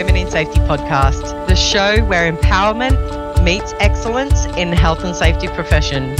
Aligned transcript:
Women 0.00 0.16
in 0.16 0.30
Safety 0.30 0.60
podcast, 0.60 1.46
the 1.46 1.54
show 1.54 2.02
where 2.06 2.32
empowerment 2.32 3.44
meets 3.44 3.74
excellence 3.80 4.46
in 4.56 4.70
the 4.70 4.76
health 4.76 5.04
and 5.04 5.14
safety 5.14 5.46
profession. 5.48 6.16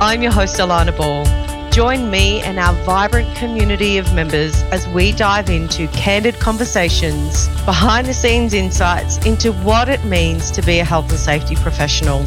I'm 0.00 0.22
your 0.22 0.32
host, 0.32 0.56
Alana 0.56 0.96
Ball. 0.96 1.26
Join 1.70 2.10
me 2.10 2.40
and 2.40 2.58
our 2.58 2.72
vibrant 2.86 3.36
community 3.36 3.98
of 3.98 4.14
members 4.14 4.62
as 4.72 4.88
we 4.88 5.12
dive 5.12 5.50
into 5.50 5.86
candid 5.88 6.36
conversations, 6.36 7.46
behind 7.66 8.06
the 8.06 8.14
scenes 8.14 8.54
insights 8.54 9.18
into 9.26 9.52
what 9.52 9.90
it 9.90 10.02
means 10.06 10.50
to 10.52 10.62
be 10.62 10.78
a 10.78 10.84
health 10.84 11.10
and 11.10 11.18
safety 11.18 11.56
professional. 11.56 12.24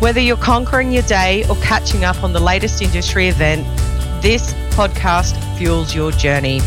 Whether 0.00 0.18
you're 0.18 0.36
conquering 0.38 0.90
your 0.90 1.04
day 1.04 1.48
or 1.48 1.54
catching 1.62 2.02
up 2.02 2.24
on 2.24 2.32
the 2.32 2.40
latest 2.40 2.82
industry 2.82 3.28
event, 3.28 3.64
this 4.22 4.54
podcast 4.70 5.36
fuels 5.56 5.94
your 5.94 6.10
journey. 6.10 6.62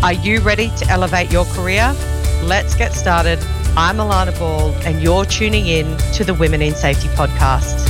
Are 0.00 0.12
you 0.12 0.38
ready 0.42 0.70
to 0.76 0.86
elevate 0.86 1.32
your 1.32 1.44
career? 1.46 1.92
Let's 2.42 2.74
get 2.74 2.94
started. 2.94 3.38
I'm 3.76 3.98
Alana 3.98 4.36
Ball, 4.38 4.72
and 4.86 5.02
you're 5.02 5.26
tuning 5.26 5.66
in 5.66 5.98
to 6.14 6.24
the 6.24 6.32
Women 6.32 6.62
in 6.62 6.74
Safety 6.74 7.08
podcast. 7.08 7.86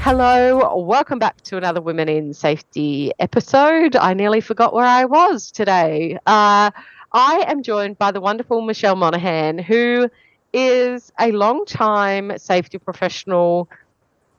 Hello, 0.00 0.76
welcome 0.76 1.20
back 1.20 1.40
to 1.42 1.56
another 1.56 1.80
Women 1.80 2.08
in 2.08 2.34
Safety 2.34 3.12
episode. 3.20 3.94
I 3.94 4.12
nearly 4.14 4.40
forgot 4.40 4.74
where 4.74 4.84
I 4.84 5.04
was 5.04 5.52
today. 5.52 6.18
Uh, 6.26 6.72
I 7.12 7.44
am 7.46 7.62
joined 7.62 7.96
by 7.96 8.10
the 8.10 8.20
wonderful 8.20 8.60
Michelle 8.60 8.96
Monaghan, 8.96 9.58
who 9.58 10.10
is 10.52 11.12
a 11.20 11.30
long 11.30 11.64
time 11.64 12.36
safety 12.38 12.78
professional 12.78 13.70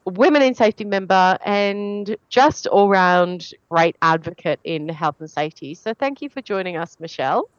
women 0.03 0.41
in 0.41 0.55
safety 0.55 0.83
member 0.83 1.37
and 1.45 2.17
just 2.27 2.67
all 2.67 2.89
round 2.89 3.51
great 3.69 3.95
advocate 4.01 4.59
in 4.65 4.89
health 4.89 5.15
and 5.19 5.29
safety. 5.29 5.73
So 5.73 5.93
thank 5.93 6.21
you 6.21 6.29
for 6.29 6.41
joining 6.41 6.75
us, 6.75 6.97
Michelle. 6.99 7.49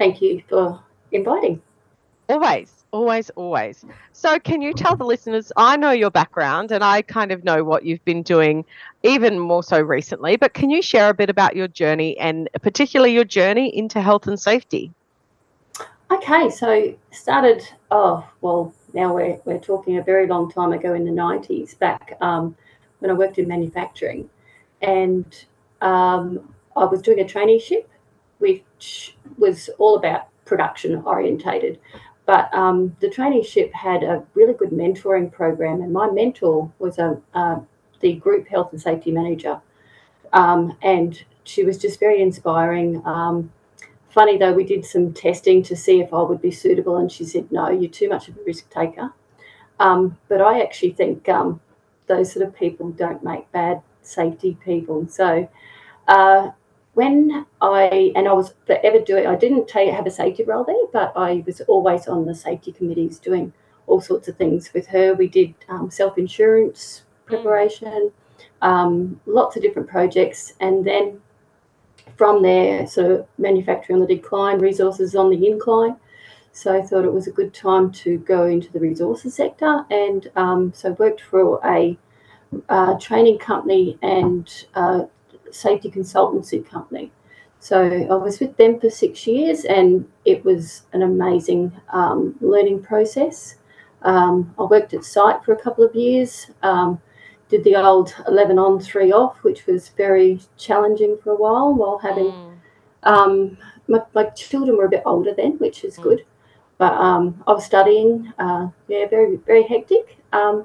Thank 0.00 0.22
you 0.22 0.42
for 0.48 0.82
inviting. 1.12 1.60
Always, 2.30 2.86
always, 2.90 3.28
always. 3.36 3.84
So, 4.14 4.38
can 4.38 4.62
you 4.62 4.72
tell 4.72 4.96
the 4.96 5.04
listeners? 5.04 5.52
I 5.58 5.76
know 5.76 5.90
your 5.90 6.10
background 6.10 6.72
and 6.72 6.82
I 6.82 7.02
kind 7.02 7.30
of 7.30 7.44
know 7.44 7.64
what 7.64 7.84
you've 7.84 8.02
been 8.06 8.22
doing 8.22 8.64
even 9.02 9.38
more 9.38 9.62
so 9.62 9.78
recently, 9.78 10.36
but 10.36 10.54
can 10.54 10.70
you 10.70 10.80
share 10.80 11.10
a 11.10 11.14
bit 11.14 11.28
about 11.28 11.54
your 11.54 11.68
journey 11.68 12.18
and 12.18 12.48
particularly 12.62 13.12
your 13.12 13.24
journey 13.24 13.76
into 13.76 14.00
health 14.00 14.26
and 14.26 14.40
safety? 14.40 14.90
Okay, 16.10 16.48
so 16.48 16.94
started, 17.10 17.68
oh, 17.90 18.26
well, 18.40 18.72
now 18.94 19.14
we're, 19.14 19.38
we're 19.44 19.60
talking 19.60 19.98
a 19.98 20.02
very 20.02 20.26
long 20.26 20.50
time 20.50 20.72
ago 20.72 20.94
in 20.94 21.04
the 21.04 21.12
90s, 21.12 21.78
back 21.78 22.16
um, 22.22 22.56
when 23.00 23.10
I 23.10 23.14
worked 23.14 23.36
in 23.36 23.46
manufacturing. 23.46 24.30
And 24.80 25.26
um, 25.82 26.54
I 26.74 26.86
was 26.86 27.02
doing 27.02 27.20
a 27.20 27.24
traineeship, 27.24 27.84
which 28.40 29.16
was 29.38 29.70
all 29.78 29.96
about 29.96 30.28
production 30.44 30.96
orientated. 30.96 31.78
But 32.26 32.52
um, 32.54 32.96
the 33.00 33.08
traineeship 33.08 33.72
had 33.72 34.02
a 34.02 34.22
really 34.34 34.54
good 34.54 34.70
mentoring 34.70 35.32
program, 35.32 35.80
and 35.80 35.92
my 35.92 36.10
mentor 36.10 36.70
was 36.78 36.98
a, 36.98 37.20
uh, 37.34 37.60
the 38.00 38.14
group 38.14 38.48
health 38.48 38.72
and 38.72 38.80
safety 38.80 39.10
manager. 39.10 39.60
Um, 40.32 40.76
and 40.82 41.24
she 41.44 41.64
was 41.64 41.78
just 41.78 41.98
very 41.98 42.20
inspiring. 42.20 43.02
Um, 43.04 43.50
Funny 44.10 44.36
though, 44.36 44.52
we 44.52 44.64
did 44.64 44.84
some 44.84 45.12
testing 45.12 45.62
to 45.62 45.76
see 45.76 46.00
if 46.00 46.12
I 46.12 46.20
would 46.20 46.42
be 46.42 46.50
suitable, 46.50 46.96
and 46.96 47.10
she 47.10 47.24
said, 47.24 47.50
No, 47.52 47.70
you're 47.70 47.90
too 47.90 48.08
much 48.08 48.28
of 48.28 48.36
a 48.36 48.42
risk 48.44 48.68
taker. 48.68 49.12
Um, 49.78 50.18
but 50.28 50.40
I 50.40 50.60
actually 50.60 50.90
think 50.92 51.28
um, 51.28 51.60
those 52.08 52.32
sort 52.32 52.44
of 52.44 52.54
people 52.54 52.90
don't 52.90 53.22
make 53.22 53.50
bad 53.52 53.82
safety 54.02 54.58
people. 54.64 55.06
So 55.08 55.48
uh, 56.08 56.50
when 57.00 57.46
I, 57.62 58.12
and 58.14 58.28
I 58.28 58.34
was 58.34 58.52
forever 58.66 59.00
doing, 59.00 59.26
I 59.26 59.34
didn't 59.34 59.68
take, 59.68 59.90
have 59.90 60.06
a 60.06 60.10
safety 60.10 60.44
role 60.44 60.64
there, 60.64 60.86
but 60.92 61.14
I 61.16 61.42
was 61.46 61.62
always 61.62 62.06
on 62.06 62.26
the 62.26 62.34
safety 62.34 62.72
committees 62.72 63.18
doing 63.18 63.54
all 63.86 64.02
sorts 64.02 64.28
of 64.28 64.36
things 64.36 64.70
with 64.74 64.86
her. 64.88 65.14
We 65.14 65.26
did 65.26 65.54
um, 65.70 65.90
self 65.90 66.18
insurance 66.18 67.04
preparation, 67.24 68.12
um, 68.60 69.18
lots 69.24 69.56
of 69.56 69.62
different 69.62 69.88
projects. 69.88 70.52
And 70.60 70.86
then 70.86 71.22
from 72.18 72.42
there, 72.42 72.86
so 72.86 73.26
manufacturing 73.38 74.02
on 74.02 74.06
the 74.06 74.14
decline, 74.16 74.58
resources 74.58 75.16
on 75.16 75.30
the 75.30 75.46
incline. 75.46 75.96
So 76.52 76.76
I 76.76 76.82
thought 76.82 77.06
it 77.06 77.14
was 77.14 77.28
a 77.28 77.32
good 77.32 77.54
time 77.54 77.92
to 78.04 78.18
go 78.18 78.44
into 78.44 78.70
the 78.72 78.80
resources 78.80 79.34
sector, 79.34 79.86
and 79.90 80.30
um, 80.36 80.72
so 80.74 80.92
worked 81.04 81.22
for 81.22 81.60
a 81.64 81.96
uh, 82.68 82.98
training 82.98 83.38
company 83.38 83.96
and 84.02 84.66
uh, 84.74 85.04
safety 85.54 85.90
consultancy 85.90 86.64
company. 86.64 87.12
So 87.58 87.82
I 88.10 88.14
was 88.14 88.40
with 88.40 88.56
them 88.56 88.80
for 88.80 88.88
six 88.88 89.26
years, 89.26 89.64
and 89.64 90.08
it 90.24 90.44
was 90.44 90.82
an 90.92 91.02
amazing 91.02 91.72
um, 91.92 92.34
learning 92.40 92.82
process. 92.82 93.56
Um, 94.02 94.54
I 94.58 94.62
worked 94.62 94.94
at 94.94 95.04
site 95.04 95.44
for 95.44 95.52
a 95.52 95.60
couple 95.60 95.84
of 95.84 95.94
years. 95.94 96.50
Um, 96.62 97.00
did 97.50 97.64
the 97.64 97.74
old 97.74 98.14
11 98.28 98.58
on, 98.58 98.80
3 98.80 99.12
off, 99.12 99.42
which 99.42 99.66
was 99.66 99.88
very 99.90 100.40
challenging 100.56 101.18
for 101.22 101.32
a 101.32 101.36
while 101.36 101.74
while 101.74 101.98
having. 101.98 102.26
Mm. 102.26 102.56
Um, 103.02 103.58
my, 103.88 104.00
my, 104.14 104.24
children 104.30 104.76
were 104.76 104.84
a 104.84 104.90
bit 104.90 105.02
older 105.04 105.34
then, 105.34 105.58
which 105.58 105.84
is 105.84 105.98
mm. 105.98 106.02
good. 106.04 106.24
But 106.78 106.92
um, 106.94 107.42
I 107.46 107.52
was 107.52 107.64
studying, 107.64 108.32
uh, 108.38 108.68
yeah, 108.88 109.06
very, 109.08 109.36
very 109.36 109.64
hectic. 109.64 110.18
Um, 110.32 110.64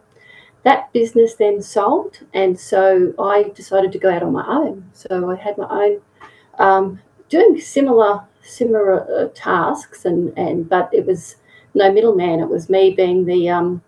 that 0.65 0.91
business 0.93 1.35
then 1.35 1.61
sold, 1.61 2.19
and 2.33 2.59
so 2.59 3.13
I 3.19 3.51
decided 3.55 3.91
to 3.93 3.99
go 3.99 4.11
out 4.11 4.23
on 4.23 4.33
my 4.33 4.45
own. 4.47 4.89
So 4.93 5.29
I 5.29 5.35
had 5.35 5.57
my 5.57 5.67
own, 5.69 6.01
um, 6.59 7.01
doing 7.29 7.61
similar 7.61 8.23
similar 8.41 9.09
uh, 9.09 9.29
tasks, 9.33 10.05
and, 10.05 10.37
and 10.37 10.67
but 10.67 10.89
it 10.91 11.05
was 11.05 11.37
no 11.75 11.91
middleman. 11.91 12.39
It 12.39 12.49
was 12.49 12.69
me 12.69 12.91
being 12.91 13.25
the 13.25 13.49
um, 13.49 13.81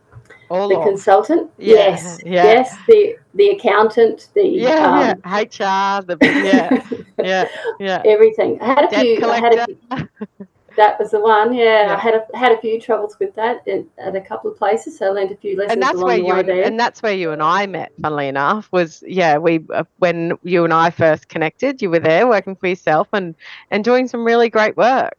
all 0.50 0.70
the 0.70 0.80
consultant. 0.84 1.50
Yeah, 1.58 1.76
yes, 1.76 2.20
yeah. 2.24 2.44
yes, 2.44 2.76
the 2.88 3.18
the 3.34 3.50
accountant, 3.50 4.30
the 4.36 4.48
yeah, 4.48 5.16
um, 5.16 5.20
yeah. 5.26 5.98
HR, 6.00 6.06
the 6.06 6.18
yeah, 6.22 7.02
yeah, 7.24 7.48
yeah, 7.80 8.02
everything. 8.06 8.62
I 8.62 8.66
had 8.68 8.86
a 8.86 8.90
Debt 8.90 9.02
few. 9.02 9.20
Collector. 9.20 9.66
I 9.92 9.96
had 9.96 10.02
a 10.02 10.26
few, 10.38 10.48
that 10.78 10.98
was 11.00 11.12
the 11.12 11.20
one. 11.20 11.54
Yeah, 11.54 11.88
yeah, 11.88 11.96
I 11.96 12.00
had 12.00 12.14
a 12.14 12.38
had 12.38 12.52
a 12.54 12.62
few 12.62 12.80
troubles 12.80 13.18
with 13.20 13.36
that 13.36 13.68
in, 13.68 13.88
at 13.98 14.16
a 14.16 14.22
couple 14.22 14.50
of 14.50 14.58
places. 14.58 14.98
So 14.98 15.08
I 15.08 15.10
learned 15.10 15.32
a 15.32 15.36
few 15.36 15.58
lessons 15.58 15.74
and 15.74 15.82
that's 15.82 15.96
along 15.96 16.08
where 16.08 16.18
the 16.18 16.24
you 16.24 16.34
way 16.34 16.40
and, 16.40 16.50
there. 16.50 16.64
And 16.64 16.80
that's 16.80 17.04
where 17.04 17.14
you 17.14 17.32
and 17.32 17.44
I 17.44 17.66
met. 17.66 17.92
Funnily 18.02 18.28
enough, 18.28 18.72
was 18.72 19.04
yeah, 19.06 19.38
we 19.38 19.66
uh, 19.74 19.84
when 19.98 20.38
you 20.44 20.64
and 20.64 20.74
I 20.74 20.90
first 20.92 21.28
connected, 21.28 21.82
you 21.82 21.90
were 21.90 22.00
there 22.00 22.28
working 22.28 22.56
for 22.56 22.68
yourself 22.68 23.10
and 23.12 23.36
and 23.72 23.84
doing 23.84 24.08
some 24.08 24.24
really 24.24 24.50
great 24.50 24.78
work. 24.78 25.14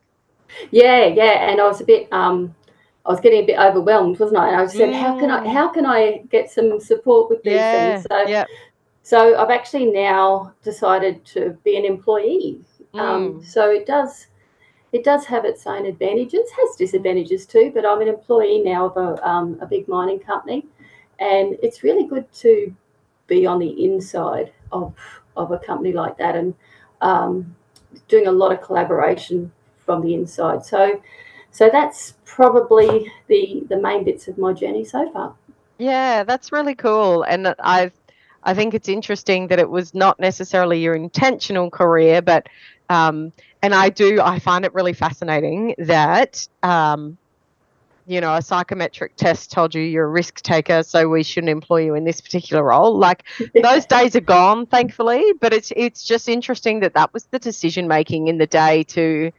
Yeah, 0.71 1.07
yeah, 1.07 1.51
and 1.51 1.61
I 1.61 1.65
was 1.65 1.81
a 1.81 1.85
bit 1.85 2.11
um 2.13 2.55
I 3.05 3.11
was 3.11 3.21
getting 3.21 3.43
a 3.43 3.47
bit 3.47 3.59
overwhelmed, 3.59 4.19
wasn't 4.19 4.39
I? 4.39 4.49
And 4.49 4.57
I 4.57 4.67
said, 4.67 4.91
mm. 4.91 5.01
how 5.01 5.19
can 5.19 5.31
I 5.31 5.49
how 5.49 5.69
can 5.69 5.87
I 5.87 6.23
get 6.31 6.51
some 6.51 6.79
support 6.79 7.31
with 7.31 7.43
these 7.43 7.55
yeah, 7.55 7.97
things? 7.97 8.07
So, 8.09 8.29
yeah. 8.29 8.45
so 9.03 9.39
I've 9.39 9.51
actually 9.51 9.87
now 9.87 10.55
decided 10.63 11.25
to 11.27 11.59
be 11.65 11.77
an 11.77 11.85
employee. 11.85 12.61
Um, 12.95 13.01
mm. 13.01 13.01
Um, 13.01 13.45
so 13.45 13.71
it 13.71 13.87
does 13.87 14.29
it 14.93 15.05
does 15.05 15.27
have 15.27 15.45
its 15.45 15.67
own 15.67 15.87
advantages, 15.87 16.51
has 16.51 16.77
disadvantages 16.77 17.47
too. 17.47 17.71
But 17.75 17.87
I'm 17.87 18.01
an 18.01 18.09
employee 18.09 18.63
now 18.63 18.87
of 18.87 18.97
a, 18.97 19.29
um, 19.29 19.59
a 19.61 19.67
big 19.67 19.89
mining 19.89 20.21
company, 20.21 20.67
and 21.19 21.57
it's 21.63 21.83
really 21.83 22.07
good 22.07 22.31
to 22.35 22.75
be 23.27 23.47
on 23.47 23.59
the 23.59 23.85
inside 23.85 24.53
of 24.73 24.95
of 25.37 25.53
a 25.53 25.59
company 25.59 25.93
like 25.93 26.19
that 26.19 26.35
and 26.35 26.55
um, 27.01 27.55
doing 28.09 28.27
a 28.27 28.33
lot 28.33 28.53
of 28.53 28.61
collaboration 28.61 29.53
from 29.85 30.03
the 30.03 30.15
inside. 30.15 30.65
So 30.65 31.01
so 31.51 31.69
that's 31.71 32.15
probably 32.25 33.11
the 33.29 33.65
the 33.69 33.79
main 33.79 34.05
bits 34.05 34.29
of 34.29 34.39
my 34.39 34.53
journey 34.53 34.85
so 34.85 35.11
far. 35.13 35.35
Yeah, 35.79 36.25
that's 36.25 36.51
really 36.51 36.75
cool, 36.75 37.23
and 37.23 37.55
I 37.61 37.93
I 38.43 38.55
think 38.55 38.75
it's 38.75 38.89
interesting 38.89 39.49
that 39.49 39.59
it 39.59 39.71
was 39.71 39.95
not 39.95 40.19
necessarily 40.19 40.81
your 40.81 40.95
intentional 40.95 41.71
career, 41.71 42.23
but 42.23 42.49
um, 42.89 43.33
and 43.63 43.75
I 43.75 43.89
do 43.89 44.21
I 44.21 44.39
find 44.39 44.65
it 44.65 44.75
really 44.75 44.93
fascinating 44.93 45.75
that 45.79 46.47
um, 46.63 47.19
you 48.07 48.21
know 48.21 48.35
a 48.35 48.43
psychometric 48.43 49.17
test 49.17 49.51
told 49.51 49.75
you 49.75 49.83
you're 49.83 50.07
a 50.07 50.09
risk 50.09 50.43
taker, 50.43 50.83
so 50.83 51.09
we 51.09 51.23
shouldn't 51.23 51.51
employ 51.51 51.85
you 51.85 51.95
in 51.95 52.05
this 52.05 52.21
particular 52.21 52.63
role. 52.63 52.97
Like 52.97 53.25
those 53.63 53.87
days 53.87 54.17
are 54.17 54.21
gone, 54.21 54.67
thankfully. 54.67 55.33
But 55.41 55.53
it's 55.53 55.73
it's 55.77 56.05
just 56.05 56.29
interesting 56.29 56.81
that 56.81 56.95
that 56.95 57.13
was 57.13 57.25
the 57.27 57.39
decision 57.39 57.89
making 57.89 58.29
in 58.29 58.39
the 58.39 58.47
day 58.47 58.85
to 58.85 59.33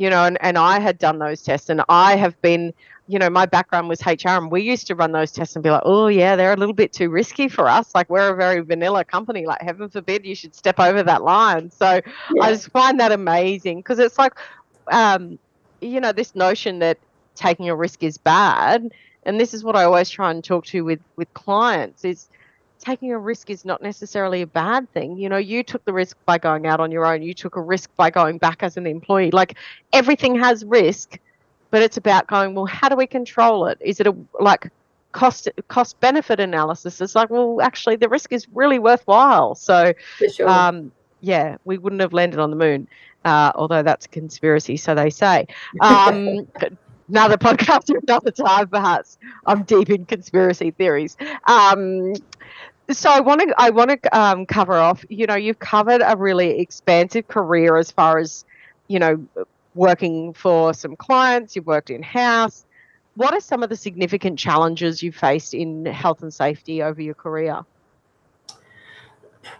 you 0.00 0.08
know, 0.08 0.24
and, 0.24 0.38
and 0.40 0.56
I 0.56 0.80
had 0.80 0.96
done 0.96 1.18
those 1.18 1.42
tests 1.42 1.68
and 1.68 1.82
I 1.90 2.16
have 2.16 2.40
been, 2.40 2.72
you 3.10 3.18
know, 3.18 3.28
my 3.28 3.44
background 3.44 3.88
was 3.88 4.00
HR 4.06 4.28
and 4.28 4.52
we 4.52 4.62
used 4.62 4.86
to 4.86 4.94
run 4.94 5.10
those 5.10 5.32
tests 5.32 5.56
and 5.56 5.62
be 5.62 5.70
like, 5.70 5.82
oh, 5.84 6.06
yeah, 6.06 6.36
they're 6.36 6.52
a 6.52 6.56
little 6.56 6.74
bit 6.74 6.92
too 6.92 7.10
risky 7.10 7.48
for 7.48 7.68
us. 7.68 7.92
Like, 7.92 8.08
we're 8.08 8.32
a 8.32 8.36
very 8.36 8.60
vanilla 8.60 9.04
company. 9.04 9.46
Like, 9.46 9.60
heaven 9.60 9.88
forbid 9.88 10.24
you 10.24 10.36
should 10.36 10.54
step 10.54 10.78
over 10.78 11.02
that 11.02 11.22
line. 11.22 11.70
So 11.72 12.00
yeah. 12.34 12.42
I 12.42 12.52
just 12.52 12.70
find 12.70 13.00
that 13.00 13.10
amazing 13.10 13.78
because 13.78 13.98
it's 13.98 14.16
like, 14.16 14.34
um, 14.92 15.40
you 15.80 16.00
know, 16.00 16.12
this 16.12 16.36
notion 16.36 16.78
that 16.78 16.98
taking 17.34 17.68
a 17.68 17.74
risk 17.74 18.04
is 18.04 18.16
bad. 18.16 18.92
And 19.24 19.40
this 19.40 19.54
is 19.54 19.64
what 19.64 19.74
I 19.74 19.84
always 19.84 20.08
try 20.08 20.30
and 20.30 20.42
talk 20.42 20.64
to 20.66 20.84
with, 20.84 21.00
with 21.16 21.32
clients 21.34 22.04
is, 22.04 22.28
taking 22.78 23.12
a 23.12 23.18
risk 23.18 23.50
is 23.50 23.64
not 23.64 23.82
necessarily 23.82 24.40
a 24.40 24.46
bad 24.46 24.90
thing. 24.92 25.18
You 25.18 25.28
know, 25.28 25.36
you 25.36 25.62
took 25.62 25.84
the 25.84 25.92
risk 25.92 26.16
by 26.24 26.38
going 26.38 26.66
out 26.66 26.80
on 26.80 26.90
your 26.90 27.04
own. 27.04 27.22
You 27.22 27.34
took 27.34 27.56
a 27.56 27.60
risk 27.60 27.90
by 27.96 28.08
going 28.08 28.38
back 28.38 28.62
as 28.62 28.78
an 28.78 28.86
employee. 28.86 29.30
Like 29.30 29.58
everything 29.92 30.38
has 30.38 30.64
risk, 30.64 31.18
but 31.70 31.82
it's 31.82 31.96
about 31.96 32.26
going, 32.26 32.54
well, 32.54 32.66
how 32.66 32.88
do 32.88 32.96
we 32.96 33.06
control 33.06 33.66
it? 33.66 33.78
Is 33.80 34.00
it 34.00 34.06
a 34.06 34.16
like 34.38 34.70
cost 35.12 35.48
cost 35.68 35.98
benefit 36.00 36.40
analysis? 36.40 37.00
It's 37.00 37.14
like, 37.14 37.30
well, 37.30 37.60
actually 37.60 37.96
the 37.96 38.08
risk 38.08 38.32
is 38.32 38.48
really 38.52 38.78
worthwhile. 38.78 39.54
So 39.54 39.92
sure. 40.34 40.48
um, 40.48 40.92
yeah, 41.20 41.56
we 41.64 41.78
wouldn't 41.78 42.00
have 42.00 42.12
landed 42.12 42.38
on 42.38 42.50
the 42.50 42.56
moon. 42.56 42.88
Uh, 43.24 43.52
although 43.54 43.82
that's 43.82 44.06
a 44.06 44.08
conspiracy, 44.08 44.78
so 44.78 44.94
they 44.94 45.10
say. 45.10 45.46
Um, 45.80 46.48
another 47.10 47.36
podcast 47.36 47.94
another 48.02 48.30
time, 48.30 48.68
perhaps. 48.68 49.18
I'm 49.46 49.64
deep 49.64 49.90
in 49.90 50.06
conspiracy 50.06 50.70
theories. 50.70 51.18
Um, 51.46 52.14
so 52.90 53.10
I 53.10 53.20
want 53.20 53.42
to 53.42 53.54
I 53.58 53.70
want 53.70 53.90
to 53.90 54.18
um, 54.18 54.46
cover 54.46 54.74
off. 54.74 55.04
You 55.08 55.26
know, 55.26 55.34
you've 55.34 55.58
covered 55.58 56.02
a 56.04 56.16
really 56.16 56.60
expansive 56.60 57.28
career 57.28 57.76
as 57.76 57.90
far 57.90 58.18
as 58.18 58.44
you 58.88 58.98
know 58.98 59.26
working 59.74 60.32
for 60.32 60.74
some 60.74 60.96
clients. 60.96 61.54
You've 61.54 61.66
worked 61.66 61.90
in 61.90 62.02
house. 62.02 62.64
What 63.14 63.34
are 63.34 63.40
some 63.40 63.62
of 63.62 63.68
the 63.68 63.76
significant 63.76 64.38
challenges 64.38 65.02
you 65.02 65.12
faced 65.12 65.54
in 65.54 65.84
health 65.86 66.22
and 66.22 66.32
safety 66.32 66.82
over 66.82 67.02
your 67.02 67.14
career? 67.14 67.64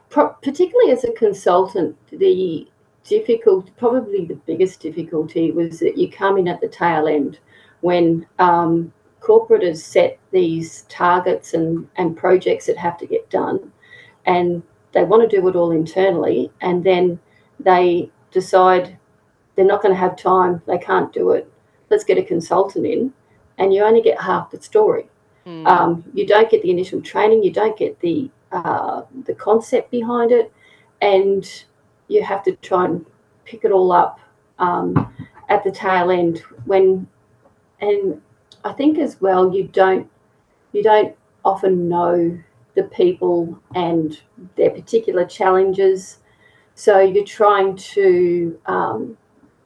Particularly 0.08 0.92
as 0.92 1.04
a 1.04 1.12
consultant, 1.12 1.96
the 2.10 2.68
difficult, 3.04 3.76
probably 3.76 4.24
the 4.24 4.34
biggest 4.34 4.80
difficulty 4.80 5.50
was 5.50 5.80
that 5.80 5.98
you 5.98 6.10
come 6.10 6.38
in 6.38 6.48
at 6.48 6.60
the 6.60 6.68
tail 6.68 7.08
end 7.08 7.38
when 7.80 8.26
um, 8.38 8.92
corporate 9.20 9.62
has 9.62 9.82
set 9.82 10.18
these 10.30 10.82
targets 10.82 11.54
and, 11.54 11.88
and 11.96 12.16
projects 12.16 12.66
that 12.66 12.76
have 12.76 12.98
to 12.98 13.06
get 13.06 13.28
done, 13.30 13.72
and 14.26 14.62
they 14.92 15.04
want 15.04 15.28
to 15.28 15.40
do 15.40 15.46
it 15.48 15.56
all 15.56 15.70
internally, 15.70 16.50
and 16.60 16.84
then 16.84 17.18
they 17.58 18.10
decide 18.30 18.98
they're 19.54 19.64
not 19.64 19.82
going 19.82 19.94
to 19.94 20.00
have 20.00 20.16
time, 20.16 20.62
they 20.66 20.78
can't 20.78 21.12
do 21.12 21.30
it. 21.30 21.50
Let's 21.90 22.04
get 22.04 22.18
a 22.18 22.22
consultant 22.22 22.86
in, 22.86 23.12
and 23.58 23.74
you 23.74 23.82
only 23.82 24.02
get 24.02 24.20
half 24.20 24.50
the 24.50 24.60
story. 24.60 25.08
Mm. 25.46 25.66
Um, 25.66 26.04
you 26.14 26.26
don't 26.26 26.50
get 26.50 26.62
the 26.62 26.70
initial 26.70 27.00
training, 27.00 27.42
you 27.42 27.52
don't 27.52 27.76
get 27.76 27.98
the 28.00 28.30
uh, 28.52 29.02
the 29.24 29.34
concept 29.34 29.90
behind 29.90 30.32
it, 30.32 30.52
and 31.00 31.64
you 32.08 32.22
have 32.22 32.42
to 32.44 32.56
try 32.56 32.84
and 32.84 33.06
pick 33.44 33.64
it 33.64 33.72
all 33.72 33.92
up 33.92 34.20
um, 34.58 35.12
at 35.48 35.64
the 35.64 35.70
tail 35.70 36.10
end 36.10 36.38
when 36.64 37.06
and 37.80 38.20
I 38.64 38.72
think 38.72 38.98
as 38.98 39.20
well 39.20 39.54
you 39.54 39.64
don't 39.64 40.08
you 40.72 40.82
don't 40.82 41.16
often 41.44 41.88
know 41.88 42.38
the 42.74 42.84
people 42.84 43.58
and 43.74 44.20
their 44.56 44.70
particular 44.70 45.24
challenges. 45.24 46.18
So 46.74 47.00
you're 47.00 47.24
trying 47.24 47.76
to 47.76 48.58
um, 48.66 49.16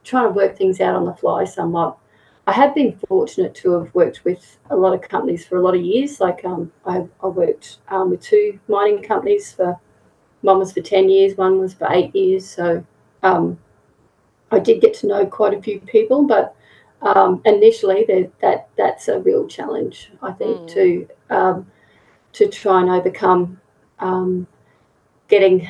trying 0.05 0.29
to 0.29 0.35
work 0.35 0.57
things 0.57 0.81
out 0.81 0.95
on 0.95 1.07
the 1.07 1.15
fly 1.15 1.45
somewhat. 1.45 1.97
I 2.47 2.53
have 2.53 2.75
been 2.75 2.99
fortunate 3.09 3.55
to 3.57 3.73
have 3.73 3.95
worked 3.95 4.25
with 4.25 4.59
a 4.69 4.77
lot 4.77 4.93
of 4.93 5.01
companies 5.01 5.47
for 5.47 5.57
a 5.57 5.63
lot 5.63 5.75
of 5.75 5.81
years. 5.81 6.21
Like 6.21 6.45
um, 6.45 6.71
I, 6.85 7.07
I, 7.23 7.27
worked 7.27 7.79
um, 7.89 8.11
with 8.11 8.21
two 8.21 8.61
mining 8.69 9.03
companies 9.03 9.51
for 9.53 9.81
one 10.43 10.59
was 10.59 10.73
for 10.73 10.83
ten 10.83 11.09
years, 11.09 11.39
one 11.39 11.59
was 11.59 11.73
for 11.73 11.91
eight 11.91 12.15
years. 12.15 12.49
So 12.49 12.85
um, 13.23 13.59
I 14.51 14.59
did 14.59 14.83
get 14.83 14.93
to 14.95 15.07
know 15.07 15.25
quite 15.25 15.55
a 15.55 15.63
few 15.63 15.81
people, 15.81 16.25
but 16.25 16.55
um, 17.01 17.41
initially 17.47 18.05
that 18.41 18.69
that's 18.77 19.09
a 19.09 19.21
real 19.21 19.47
challenge, 19.47 20.11
I 20.23 20.33
think, 20.33 20.57
mm. 20.57 20.73
to 20.75 21.09
um, 21.31 21.67
to 22.35 22.49
try 22.49 22.83
and 22.83 22.91
overcome 22.91 23.59
um, 24.01 24.47
getting 25.29 25.69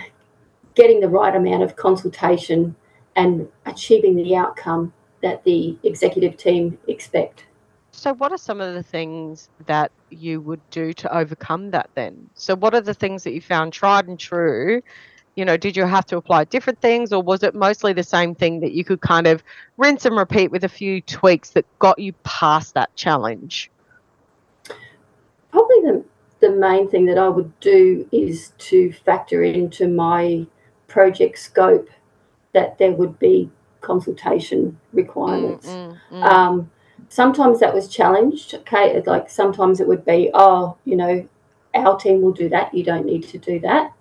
getting 0.74 1.00
the 1.00 1.08
right 1.08 1.34
amount 1.36 1.62
of 1.62 1.76
consultation 1.76 2.74
and 3.16 3.48
achieving 3.66 4.16
the 4.16 4.36
outcome 4.36 4.92
that 5.22 5.44
the 5.44 5.76
executive 5.82 6.36
team 6.36 6.78
expect. 6.88 7.46
So, 7.92 8.12
what 8.14 8.32
are 8.32 8.38
some 8.38 8.60
of 8.60 8.74
the 8.74 8.82
things 8.82 9.48
that 9.66 9.92
you 10.10 10.40
would 10.40 10.60
do 10.70 10.92
to 10.94 11.16
overcome 11.16 11.70
that 11.70 11.90
then? 11.94 12.28
So, 12.34 12.56
what 12.56 12.74
are 12.74 12.80
the 12.80 12.94
things 12.94 13.22
that 13.22 13.32
you 13.32 13.40
found 13.40 13.72
tried 13.72 14.08
and 14.08 14.18
true 14.18 14.82
you 15.34 15.44
know, 15.44 15.56
did 15.56 15.76
you 15.76 15.84
have 15.84 16.06
to 16.06 16.16
apply 16.16 16.44
different 16.44 16.80
things 16.80 17.12
or 17.12 17.22
was 17.22 17.42
it 17.42 17.54
mostly 17.54 17.92
the 17.92 18.02
same 18.02 18.34
thing 18.34 18.60
that 18.60 18.72
you 18.72 18.84
could 18.84 19.00
kind 19.00 19.26
of 19.26 19.42
rinse 19.76 20.04
and 20.04 20.16
repeat 20.16 20.50
with 20.50 20.64
a 20.64 20.68
few 20.68 21.00
tweaks 21.00 21.50
that 21.50 21.66
got 21.78 21.98
you 21.98 22.12
past 22.22 22.74
that 22.74 22.94
challenge? 22.94 23.70
Probably 25.50 25.80
the, 25.82 26.04
the 26.40 26.50
main 26.50 26.88
thing 26.88 27.06
that 27.06 27.18
I 27.18 27.28
would 27.28 27.58
do 27.60 28.08
is 28.12 28.52
to 28.58 28.92
factor 29.04 29.42
into 29.42 29.88
my 29.88 30.46
project 30.86 31.38
scope 31.38 31.88
that 32.54 32.78
there 32.78 32.92
would 32.92 33.18
be 33.18 33.50
consultation 33.80 34.78
requirements. 34.92 35.66
Mm, 35.66 35.98
mm, 36.10 36.22
mm. 36.22 36.22
Um, 36.24 36.70
sometimes 37.08 37.60
that 37.60 37.74
was 37.74 37.88
challenged. 37.88 38.54
Okay, 38.54 39.02
like 39.06 39.28
sometimes 39.28 39.80
it 39.80 39.86
would 39.86 40.04
be, 40.04 40.30
oh, 40.32 40.76
you 40.84 40.96
know, 40.96 41.28
our 41.74 41.98
team 41.98 42.22
will 42.22 42.32
do 42.32 42.48
that. 42.48 42.72
You 42.72 42.84
don't 42.84 43.04
need 43.04 43.24
to 43.24 43.38
do 43.38 43.60
that 43.60 43.92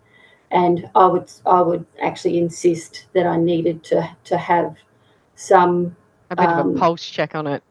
and 0.53 0.87
I 0.95 1.07
would 1.07 1.29
I 1.45 1.61
would 1.61 1.85
actually 2.01 2.37
insist 2.37 3.07
that 3.13 3.25
I 3.25 3.37
needed 3.37 3.83
to 3.85 4.15
to 4.25 4.37
have 4.37 4.77
some 5.35 5.95
a 6.29 6.35
bit 6.35 6.45
um, 6.45 6.59
of 6.59 6.65
a 6.65 6.69
um, 6.69 6.75
pulse 6.77 7.09
check 7.09 7.35
on 7.35 7.47
it. 7.47 7.63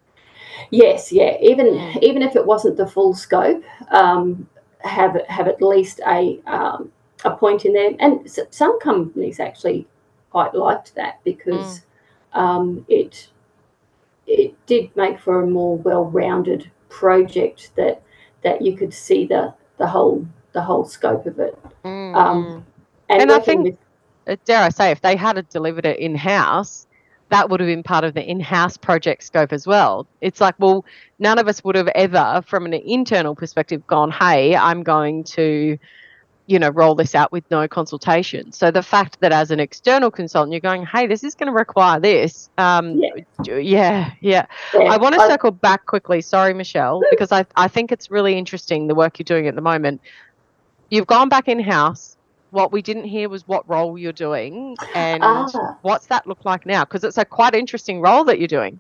Yes, 0.70 1.12
yeah. 1.12 1.36
Even 1.40 1.66
mm. 1.66 2.02
even 2.02 2.22
if 2.22 2.36
it 2.36 2.44
wasn't 2.44 2.76
the 2.76 2.86
full 2.86 3.14
scope, 3.14 3.62
um, 3.90 4.48
have 4.80 5.16
have 5.28 5.48
at 5.48 5.62
least 5.62 6.00
a 6.06 6.40
um, 6.46 6.92
a 7.24 7.30
point 7.30 7.64
in 7.64 7.72
there. 7.72 7.92
And 8.00 8.28
some 8.50 8.78
companies 8.80 9.38
actually 9.38 9.86
quite 10.32 10.54
liked 10.54 10.94
that 10.94 11.20
because 11.24 11.80
mm. 12.34 12.40
um, 12.40 12.86
it 12.88 13.28
it 14.26 14.54
did 14.66 14.94
make 14.96 15.20
for 15.20 15.42
a 15.42 15.46
more 15.46 15.76
well-rounded 15.76 16.70
project 16.88 17.70
that 17.76 18.02
that 18.42 18.62
you 18.62 18.74
could 18.74 18.94
see 18.94 19.26
the 19.26 19.52
the 19.76 19.86
whole 19.86 20.26
the 20.52 20.62
whole 20.62 20.86
scope 20.86 21.26
of 21.26 21.38
it. 21.38 21.56
Mm. 21.84 22.16
Um, 22.16 22.66
and, 23.10 23.22
and 23.22 23.32
I 23.32 23.40
think, 23.40 23.64
with, 23.64 23.76
uh, 24.26 24.36
dare 24.46 24.62
I 24.62 24.70
say, 24.70 24.90
if 24.90 25.02
they 25.02 25.16
had 25.16 25.46
delivered 25.50 25.84
it 25.84 25.98
in 25.98 26.14
house, 26.14 26.86
that 27.28 27.50
would 27.50 27.60
have 27.60 27.66
been 27.66 27.82
part 27.82 28.04
of 28.04 28.14
the 28.14 28.24
in-house 28.24 28.78
project 28.78 29.24
scope 29.24 29.52
as 29.52 29.66
well. 29.66 30.06
It's 30.22 30.40
like, 30.40 30.54
well, 30.58 30.84
none 31.18 31.38
of 31.38 31.46
us 31.46 31.62
would 31.64 31.76
have 31.76 31.88
ever, 31.88 32.42
from 32.46 32.64
an 32.64 32.72
internal 32.72 33.34
perspective, 33.34 33.86
gone, 33.86 34.10
"Hey, 34.10 34.56
I'm 34.56 34.82
going 34.82 35.24
to." 35.36 35.78
You 36.46 36.58
know 36.58 36.70
roll 36.70 36.94
this 36.94 37.14
out 37.14 37.32
with 37.32 37.48
no 37.50 37.66
consultation. 37.68 38.52
So 38.52 38.70
the 38.70 38.82
fact 38.82 39.20
that 39.20 39.32
as 39.32 39.50
an 39.50 39.60
external 39.60 40.10
consultant 40.10 40.52
you're 40.52 40.60
going 40.60 40.84
hey 40.84 41.06
this 41.06 41.24
is 41.24 41.34
going 41.34 41.46
to 41.46 41.52
require 41.52 42.00
this 42.00 42.50
um, 42.58 43.00
yeah. 43.00 43.10
yeah 43.46 44.12
yeah, 44.20 44.46
yeah. 44.72 44.80
i 44.80 44.96
want 44.96 45.14
to 45.14 45.20
circle 45.20 45.50
back 45.50 45.86
quickly 45.86 46.20
sorry 46.20 46.54
michelle 46.54 47.00
because 47.10 47.32
I, 47.32 47.46
I 47.56 47.68
think 47.68 47.92
it's 47.92 48.10
really 48.10 48.36
interesting 48.36 48.86
the 48.86 48.94
work 48.94 49.18
you're 49.18 49.24
doing 49.24 49.46
at 49.46 49.54
the 49.54 49.60
moment. 49.60 50.00
You've 50.90 51.06
gone 51.06 51.28
back 51.28 51.48
in 51.48 51.60
house 51.60 52.16
what 52.50 52.70
we 52.70 52.82
didn't 52.82 53.04
hear 53.04 53.30
was 53.30 53.48
what 53.48 53.66
role 53.66 53.96
you're 53.96 54.12
doing 54.12 54.76
and 54.94 55.22
ah. 55.24 55.78
what's 55.80 56.06
that 56.06 56.26
look 56.26 56.44
like 56.44 56.66
now? 56.66 56.84
Because 56.84 57.02
it's 57.02 57.16
a 57.16 57.24
quite 57.24 57.54
interesting 57.54 58.02
role 58.02 58.24
that 58.24 58.38
you're 58.38 58.48
doing. 58.48 58.78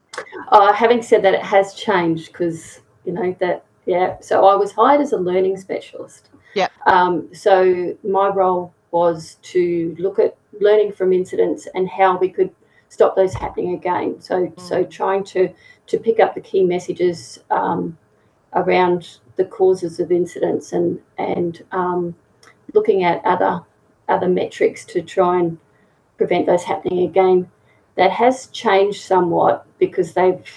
Uh, 0.48 0.74
having 0.74 1.00
said 1.00 1.22
that 1.24 1.32
it 1.32 1.42
has 1.42 1.72
changed 1.72 2.32
because 2.32 2.80
you 3.04 3.12
know 3.12 3.34
that 3.40 3.64
yeah 3.86 4.16
so 4.20 4.46
i 4.46 4.54
was 4.54 4.72
hired 4.72 5.00
as 5.00 5.12
a 5.12 5.16
learning 5.16 5.56
specialist 5.56 6.28
yeah 6.54 6.68
um, 6.86 7.28
so 7.34 7.96
my 8.04 8.28
role 8.28 8.72
was 8.90 9.36
to 9.42 9.96
look 9.98 10.18
at 10.18 10.36
learning 10.60 10.92
from 10.92 11.12
incidents 11.12 11.66
and 11.74 11.88
how 11.88 12.18
we 12.18 12.28
could 12.28 12.50
stop 12.88 13.16
those 13.16 13.34
happening 13.34 13.74
again 13.74 14.20
so 14.20 14.46
mm. 14.46 14.60
so 14.60 14.84
trying 14.84 15.24
to 15.24 15.48
to 15.86 15.98
pick 15.98 16.20
up 16.20 16.34
the 16.34 16.40
key 16.40 16.62
messages 16.62 17.38
um, 17.50 17.96
around 18.54 19.18
the 19.36 19.44
causes 19.44 19.98
of 19.98 20.12
incidents 20.12 20.72
and 20.72 21.00
and 21.18 21.64
um, 21.72 22.14
looking 22.74 23.04
at 23.04 23.24
other 23.24 23.62
other 24.08 24.28
metrics 24.28 24.84
to 24.84 25.02
try 25.02 25.38
and 25.38 25.58
prevent 26.16 26.46
those 26.46 26.64
happening 26.64 27.08
again. 27.08 27.50
That 27.96 28.10
has 28.12 28.46
changed 28.48 29.02
somewhat 29.02 29.66
because 29.78 30.14
they've 30.14 30.50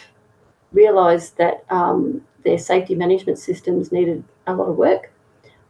realised 0.72 1.38
that 1.38 1.66
um, 1.70 2.22
their 2.44 2.58
safety 2.58 2.96
management 2.96 3.40
systems 3.40 3.92
needed 3.92 4.24
a 4.48 4.54
lot 4.54 4.70
of 4.70 4.78
work, 4.78 5.12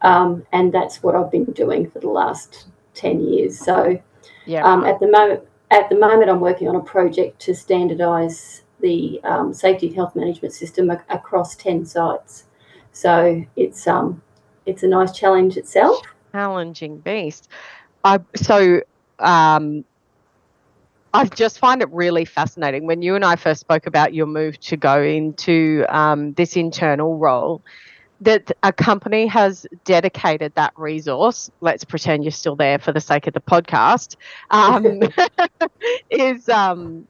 um, 0.05 0.45
and 0.51 0.73
that's 0.73 1.01
what 1.03 1.15
I've 1.15 1.31
been 1.31 1.45
doing 1.45 1.89
for 1.89 1.99
the 1.99 2.09
last 2.09 2.67
ten 2.93 3.19
years. 3.19 3.59
So, 3.59 4.01
yeah, 4.45 4.63
um, 4.63 4.85
at 4.85 4.99
the 4.99 5.07
moment, 5.07 5.41
at 5.71 5.89
the 5.89 5.97
moment, 5.97 6.29
I'm 6.29 6.39
working 6.39 6.67
on 6.67 6.75
a 6.75 6.83
project 6.83 7.39
to 7.41 7.51
standardise 7.51 8.61
the 8.81 9.19
um, 9.23 9.53
safety 9.53 9.87
and 9.87 9.95
health 9.95 10.15
management 10.15 10.53
system 10.53 10.91
ac- 10.91 11.01
across 11.09 11.55
ten 11.55 11.85
sites. 11.85 12.45
So 12.91 13.43
it's 13.55 13.87
um, 13.87 14.21
it's 14.65 14.83
a 14.83 14.87
nice 14.87 15.11
challenge 15.11 15.57
itself 15.57 16.01
challenging 16.35 16.99
beast. 16.99 17.47
I 18.03 18.19
so 18.35 18.81
um, 19.19 19.85
I 21.13 21.25
just 21.25 21.59
find 21.59 21.81
it 21.81 21.89
really 21.91 22.25
fascinating 22.25 22.85
when 22.85 23.01
you 23.01 23.15
and 23.15 23.23
I 23.23 23.37
first 23.37 23.61
spoke 23.61 23.87
about 23.87 24.13
your 24.13 24.25
move 24.25 24.59
to 24.61 24.75
go 24.75 25.01
into 25.01 25.85
um, 25.87 26.33
this 26.33 26.57
internal 26.57 27.17
role. 27.17 27.61
That 28.21 28.51
a 28.63 28.71
company 28.71 29.27
has 29.27 29.67
dedicated 29.83 30.53
that 30.55 30.73
resource. 30.77 31.51
Let's 31.61 31.83
pretend 31.83 32.23
you're 32.23 32.31
still 32.31 32.55
there 32.55 32.79
for 32.79 32.91
the 32.91 33.01
sake 33.01 33.27
of 33.27 33.33
the 33.33 33.41
podcast. 33.41 34.15
Um, 34.51 35.01
is 36.09 36.49
um, 36.49 37.07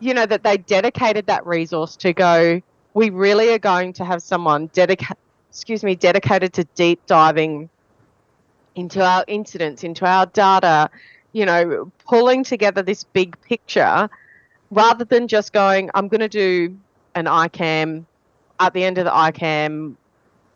you 0.00 0.14
know 0.14 0.26
that 0.26 0.42
they 0.42 0.56
dedicated 0.56 1.26
that 1.26 1.46
resource 1.46 1.96
to 1.96 2.12
go. 2.12 2.60
We 2.94 3.10
really 3.10 3.50
are 3.50 3.58
going 3.58 3.92
to 3.94 4.04
have 4.04 4.22
someone 4.22 4.68
dedicated. 4.68 5.16
Excuse 5.50 5.82
me, 5.82 5.96
dedicated 5.96 6.52
to 6.54 6.64
deep 6.76 7.04
diving 7.06 7.68
into 8.76 9.04
our 9.04 9.24
incidents, 9.26 9.82
into 9.82 10.06
our 10.06 10.26
data, 10.26 10.88
you 11.32 11.44
know, 11.44 11.90
pulling 12.06 12.44
together 12.44 12.82
this 12.82 13.04
big 13.04 13.40
picture 13.42 14.08
rather 14.70 15.04
than 15.04 15.28
just 15.28 15.52
going, 15.52 15.90
I'm 15.94 16.08
going 16.08 16.20
to 16.20 16.28
do 16.28 16.76
an 17.14 17.26
ICAM 17.26 18.04
at 18.60 18.72
the 18.74 18.84
end 18.84 18.98
of 18.98 19.04
the 19.04 19.10
ICAM, 19.10 19.96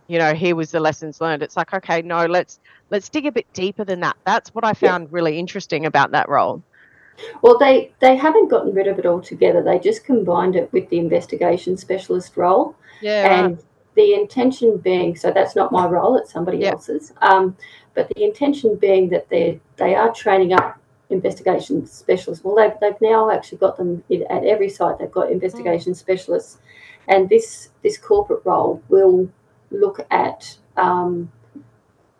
you 0.06 0.18
know, 0.18 0.34
here 0.34 0.54
was 0.54 0.70
the 0.70 0.80
lessons 0.80 1.20
learned. 1.20 1.42
It's 1.42 1.56
like, 1.56 1.72
okay, 1.72 2.02
no, 2.02 2.26
let's 2.26 2.60
let's 2.90 3.08
dig 3.08 3.26
a 3.26 3.32
bit 3.32 3.46
deeper 3.52 3.84
than 3.84 4.00
that. 4.00 4.16
That's 4.24 4.54
what 4.54 4.64
I 4.64 4.74
found 4.74 5.04
yeah. 5.04 5.08
really 5.12 5.38
interesting 5.38 5.86
about 5.86 6.10
that 6.12 6.28
role. 6.28 6.62
Well, 7.42 7.58
they 7.58 7.92
they 8.00 8.16
haven't 8.16 8.48
gotten 8.48 8.74
rid 8.74 8.86
of 8.86 8.98
it 8.98 9.06
altogether. 9.06 9.62
They 9.62 9.78
just 9.78 10.04
combined 10.04 10.56
it 10.56 10.72
with 10.72 10.88
the 10.90 10.98
investigation 10.98 11.76
specialist 11.76 12.36
role. 12.36 12.74
Yeah. 13.00 13.44
And 13.44 13.58
the 13.94 14.14
intention 14.14 14.78
being, 14.78 15.14
so 15.14 15.30
that's 15.30 15.54
not 15.54 15.70
my 15.72 15.86
role; 15.86 16.16
it's 16.16 16.32
somebody 16.32 16.58
yeah. 16.58 16.70
else's. 16.70 17.12
Um, 17.22 17.56
but 17.94 18.08
the 18.08 18.24
intention 18.24 18.76
being 18.76 19.08
that 19.10 19.28
they 19.28 19.60
they 19.76 19.94
are 19.94 20.12
training 20.12 20.52
up 20.52 20.80
investigation 21.10 21.86
specialists. 21.86 22.44
Well, 22.44 22.56
they've, 22.56 22.72
they've 22.80 23.00
now 23.00 23.30
actually 23.30 23.58
got 23.58 23.76
them 23.76 24.02
in, 24.08 24.24
at 24.30 24.44
every 24.44 24.68
site. 24.68 24.98
They've 24.98 25.10
got 25.10 25.30
investigation 25.30 25.92
mm. 25.92 25.96
specialists, 25.96 26.58
and 27.08 27.28
this 27.28 27.70
this 27.82 27.96
corporate 27.96 28.42
role 28.44 28.82
will 28.88 29.30
look 29.80 30.06
at 30.10 30.56
um, 30.76 31.30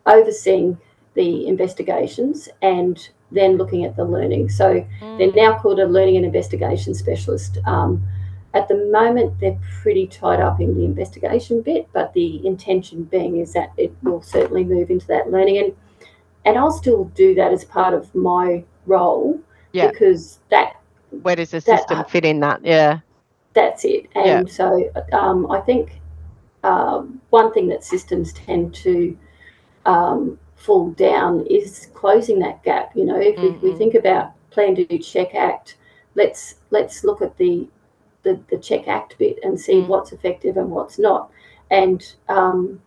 overseeing 0.05 0.77
the 1.15 1.47
investigations 1.47 2.49
and 2.61 3.09
then 3.31 3.57
looking 3.57 3.85
at 3.85 3.95
the 3.95 4.03
learning. 4.03 4.49
So 4.49 4.85
mm. 5.01 5.17
they're 5.17 5.31
now 5.33 5.57
called 5.57 5.79
a 5.79 5.85
learning 5.85 6.17
and 6.17 6.25
investigation 6.25 6.93
specialist. 6.93 7.57
Um, 7.65 8.05
at 8.53 8.67
the 8.67 8.77
moment, 8.91 9.39
they're 9.39 9.59
pretty 9.81 10.07
tied 10.07 10.39
up 10.39 10.61
in 10.61 10.75
the 10.75 10.85
investigation 10.85 11.61
bit, 11.61 11.89
but 11.91 12.13
the 12.13 12.45
intention 12.45 13.03
being 13.03 13.37
is 13.37 13.53
that 13.53 13.73
it 13.75 13.93
will 14.01 14.21
certainly 14.21 14.63
move 14.63 14.89
into 14.89 15.07
that 15.07 15.29
learning. 15.29 15.57
And 15.57 15.75
and 16.45 16.57
I'll 16.57 16.71
still 16.71 17.05
do 17.15 17.33
that 17.35 17.51
as 17.51 17.65
part 17.65 17.93
of 17.93 18.13
my 18.13 18.63
role 18.85 19.39
yeah. 19.73 19.89
because 19.89 20.39
that 20.51 20.73
where 21.23 21.35
does 21.35 21.51
the 21.51 21.59
system 21.59 21.97
that, 21.97 22.09
fit 22.09 22.23
in 22.23 22.39
that? 22.41 22.63
Yeah, 22.63 22.99
that's 23.53 23.83
it. 23.83 24.07
And 24.15 24.47
yeah. 24.47 24.53
so 24.53 24.91
um, 25.11 25.49
I 25.51 25.59
think 25.61 25.99
um, 26.65 27.21
one 27.29 27.53
thing 27.53 27.67
that 27.67 27.83
systems 27.83 28.33
tend 28.33 28.73
to 28.73 29.15
um, 29.85 30.39
fall 30.55 30.89
down 30.91 31.45
is 31.45 31.89
closing 31.93 32.39
that 32.39 32.63
gap. 32.63 32.91
You 32.95 33.05
know, 33.05 33.19
if 33.19 33.35
mm-hmm. 33.35 33.61
we, 33.61 33.71
we 33.71 33.77
think 33.77 33.93
about 33.93 34.33
Plan 34.49 34.73
Do 34.73 34.85
Check 34.97 35.35
Act, 35.35 35.77
let's 36.15 36.55
let's 36.71 37.03
look 37.03 37.21
at 37.21 37.37
the 37.37 37.67
the, 38.23 38.41
the 38.49 38.57
check 38.57 38.87
act 38.87 39.15
bit 39.19 39.37
and 39.43 39.61
see 39.61 39.75
mm. 39.75 39.87
what's 39.87 40.11
effective 40.11 40.57
and 40.57 40.71
what's 40.71 40.97
not, 40.97 41.29
and 41.69 42.15
um, 42.29 42.81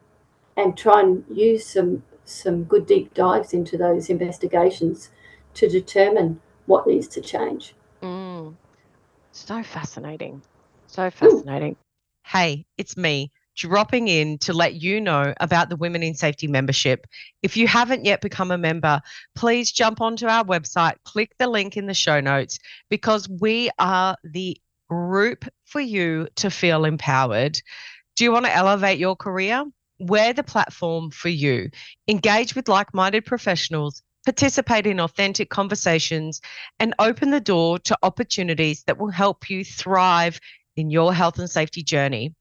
and 0.56 0.76
try 0.76 1.00
and 1.00 1.24
use 1.32 1.64
some 1.64 2.02
some 2.24 2.64
good 2.64 2.84
deep 2.84 3.14
dives 3.14 3.54
into 3.54 3.78
those 3.78 4.10
investigations 4.10 5.10
to 5.54 5.68
determine 5.68 6.40
what 6.66 6.86
needs 6.88 7.06
to 7.06 7.20
change. 7.20 7.74
Mm. 8.02 8.56
So 9.30 9.62
fascinating, 9.62 10.42
so 10.88 11.10
fascinating. 11.10 11.72
Ooh. 11.72 11.84
Hey, 12.24 12.66
it's 12.76 12.96
me 12.96 13.30
dropping 13.58 14.06
in 14.06 14.38
to 14.38 14.52
let 14.52 14.74
you 14.74 15.00
know 15.00 15.34
about 15.40 15.68
the 15.68 15.76
Women 15.76 16.02
in 16.02 16.14
Safety 16.14 16.46
membership. 16.46 17.06
If 17.42 17.56
you 17.56 17.66
haven't 17.66 18.04
yet 18.04 18.20
become 18.20 18.52
a 18.52 18.56
member, 18.56 19.00
please 19.34 19.72
jump 19.72 20.00
onto 20.00 20.26
our 20.26 20.44
website, 20.44 20.94
click 21.04 21.32
the 21.38 21.48
link 21.48 21.76
in 21.76 21.86
the 21.86 21.94
show 21.94 22.20
notes 22.20 22.58
because 22.88 23.28
we 23.28 23.68
are 23.78 24.16
the 24.22 24.56
group 24.88 25.44
for 25.64 25.80
you 25.80 26.28
to 26.36 26.50
feel 26.50 26.84
empowered. 26.84 27.60
Do 28.16 28.24
you 28.24 28.32
want 28.32 28.46
to 28.46 28.54
elevate 28.54 28.98
your 28.98 29.16
career? 29.16 29.64
We're 29.98 30.32
the 30.32 30.44
platform 30.44 31.10
for 31.10 31.28
you. 31.28 31.70
Engage 32.06 32.54
with 32.54 32.68
like 32.68 32.94
minded 32.94 33.26
professionals, 33.26 34.02
participate 34.24 34.86
in 34.86 35.00
authentic 35.00 35.50
conversations, 35.50 36.40
and 36.78 36.94
open 37.00 37.32
the 37.32 37.40
door 37.40 37.80
to 37.80 37.98
opportunities 38.04 38.84
that 38.84 38.98
will 38.98 39.10
help 39.10 39.50
you 39.50 39.64
thrive 39.64 40.40
in 40.76 40.90
your 40.90 41.12
health 41.12 41.40
and 41.40 41.50
safety 41.50 41.82
journey. 41.82 42.34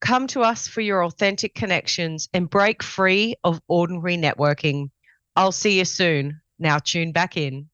Come 0.00 0.26
to 0.28 0.42
us 0.42 0.68
for 0.68 0.80
your 0.80 1.04
authentic 1.04 1.54
connections 1.54 2.28
and 2.32 2.48
break 2.48 2.82
free 2.82 3.34
of 3.42 3.60
ordinary 3.68 4.16
networking. 4.16 4.90
I'll 5.34 5.52
see 5.52 5.78
you 5.78 5.84
soon. 5.84 6.40
Now 6.58 6.78
tune 6.78 7.12
back 7.12 7.36
in. 7.36 7.68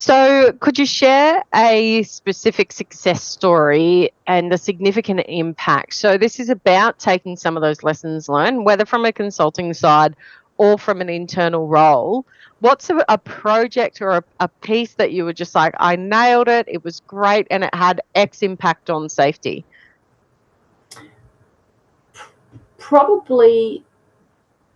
So, 0.00 0.50
could 0.58 0.80
you 0.80 0.86
share 0.86 1.44
a 1.54 2.02
specific 2.02 2.72
success 2.72 3.22
story 3.22 4.10
and 4.26 4.50
the 4.50 4.58
significant 4.58 5.20
impact? 5.28 5.94
So, 5.94 6.18
this 6.18 6.40
is 6.40 6.48
about 6.48 6.98
taking 6.98 7.36
some 7.36 7.56
of 7.56 7.62
those 7.62 7.84
lessons 7.84 8.28
learned, 8.28 8.64
whether 8.64 8.84
from 8.84 9.04
a 9.04 9.12
consulting 9.12 9.72
side 9.72 10.16
or 10.56 10.76
from 10.76 11.00
an 11.00 11.08
internal 11.08 11.68
role. 11.68 12.26
What's 12.58 12.90
a, 12.90 13.04
a 13.08 13.16
project 13.16 14.02
or 14.02 14.10
a, 14.10 14.24
a 14.40 14.48
piece 14.48 14.94
that 14.94 15.12
you 15.12 15.24
were 15.24 15.32
just 15.32 15.54
like, 15.54 15.74
I 15.78 15.94
nailed 15.94 16.48
it, 16.48 16.66
it 16.68 16.82
was 16.82 16.98
great, 17.06 17.46
and 17.50 17.62
it 17.62 17.74
had 17.74 18.00
X 18.16 18.42
impact 18.42 18.90
on 18.90 19.08
safety? 19.08 19.64
Probably 22.82 23.84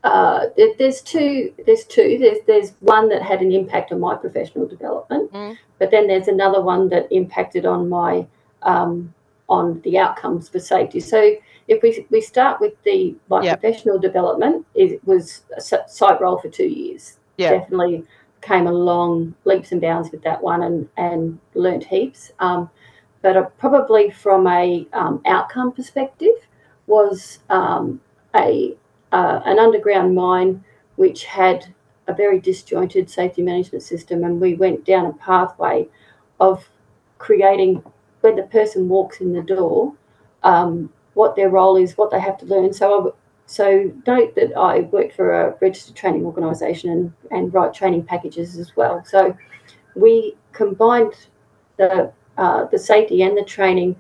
uh, 0.07 0.47
there's 0.79 1.03
two. 1.03 1.53
There's 1.67 1.85
two. 1.85 2.17
There's 2.21 2.39
there's 2.47 2.71
one 2.79 3.09
that 3.09 3.23
had 3.23 3.41
an 3.41 3.51
impact 3.51 3.91
on 3.91 3.99
my 3.99 4.15
professional 4.15 4.67
development, 4.69 5.33
mm. 5.33 5.59
but 5.81 5.91
then 5.91 6.07
there's 6.07 6.29
another 6.29 6.63
one 6.63 6.89
that 6.91 7.09
impacted 7.11 7.67
on 7.67 7.89
my 7.89 8.25
um, 8.63 9.13
on 9.49 9.81
the 9.83 9.99
outcomes 9.99 10.49
for 10.49 10.61
safety. 10.61 11.01
So 11.01 11.35
if 11.67 11.83
we 11.83 12.07
we 12.11 12.21
start 12.21 12.61
with 12.61 12.81
the 12.85 13.17
my 13.29 13.43
yep. 13.43 13.61
professional 13.61 13.99
development, 13.99 14.65
it 14.77 15.05
was 15.05 15.43
a 15.57 15.61
site 15.61 16.21
role 16.21 16.39
for 16.39 16.49
two 16.49 16.69
years. 16.69 17.19
Yep. 17.39 17.63
Definitely 17.63 18.05
came 18.43 18.69
along 18.69 19.35
leaps 19.45 19.73
and 19.73 19.81
bounds 19.81 20.13
with 20.13 20.23
that 20.23 20.41
one 20.41 20.63
and 20.63 20.89
and 20.97 21.41
learnt 21.55 21.85
heaps. 21.85 22.31
Um, 22.39 22.71
but 23.23 23.37
uh, 23.37 23.47
probably 23.59 24.11
from 24.13 24.47
a 24.47 24.87
um, 24.93 25.21
outcome 25.27 25.73
perspective 25.73 26.47
was 26.87 27.41
um, 27.51 28.01
a 28.35 28.77
uh, 29.13 29.41
an 29.45 29.59
underground 29.59 30.15
mine 30.15 30.65
which 30.97 31.25
had 31.25 31.73
a 32.09 32.15
very 32.15 32.39
disjointed 32.41 33.11
safety 33.11 33.43
management 33.43 33.83
system, 33.83 34.25
and 34.25 34.41
we 34.41 34.55
went 34.55 34.85
down 34.85 35.07
a 35.07 35.13
pathway 35.15 35.89
of 36.41 36.69
creating 37.19 37.83
when 38.21 38.37
the 38.37 38.43
person 38.45 38.89
walks 38.89 39.21
in 39.21 39.33
the 39.33 39.43
door, 39.43 39.93
um, 40.43 40.93
what 41.15 41.37
their 41.37 41.49
role 41.49 41.77
is, 41.77 41.97
what 41.97 42.11
they 42.11 42.21
have 42.21 42.39
to 42.39 42.47
learn. 42.47 42.73
So, 42.73 43.09
I, 43.09 43.11
so 43.47 43.93
note 44.07 44.35
that 44.35 44.57
I 44.57 44.81
worked 44.81 45.15
for 45.15 45.33
a 45.33 45.57
registered 45.61 45.97
training 45.97 46.25
organisation 46.25 46.91
and, 46.91 47.13
and 47.31 47.55
write 47.55 47.75
training 47.75 48.05
packages 48.05 48.59
as 48.59 48.77
well. 48.77 49.05
So, 49.05 49.37
we 49.95 50.37
combined 50.53 51.15
the 51.77 52.13
uh, 52.39 52.67
the 52.67 52.79
safety 52.79 53.23
and 53.23 53.37
the 53.37 53.45
training 53.45 53.97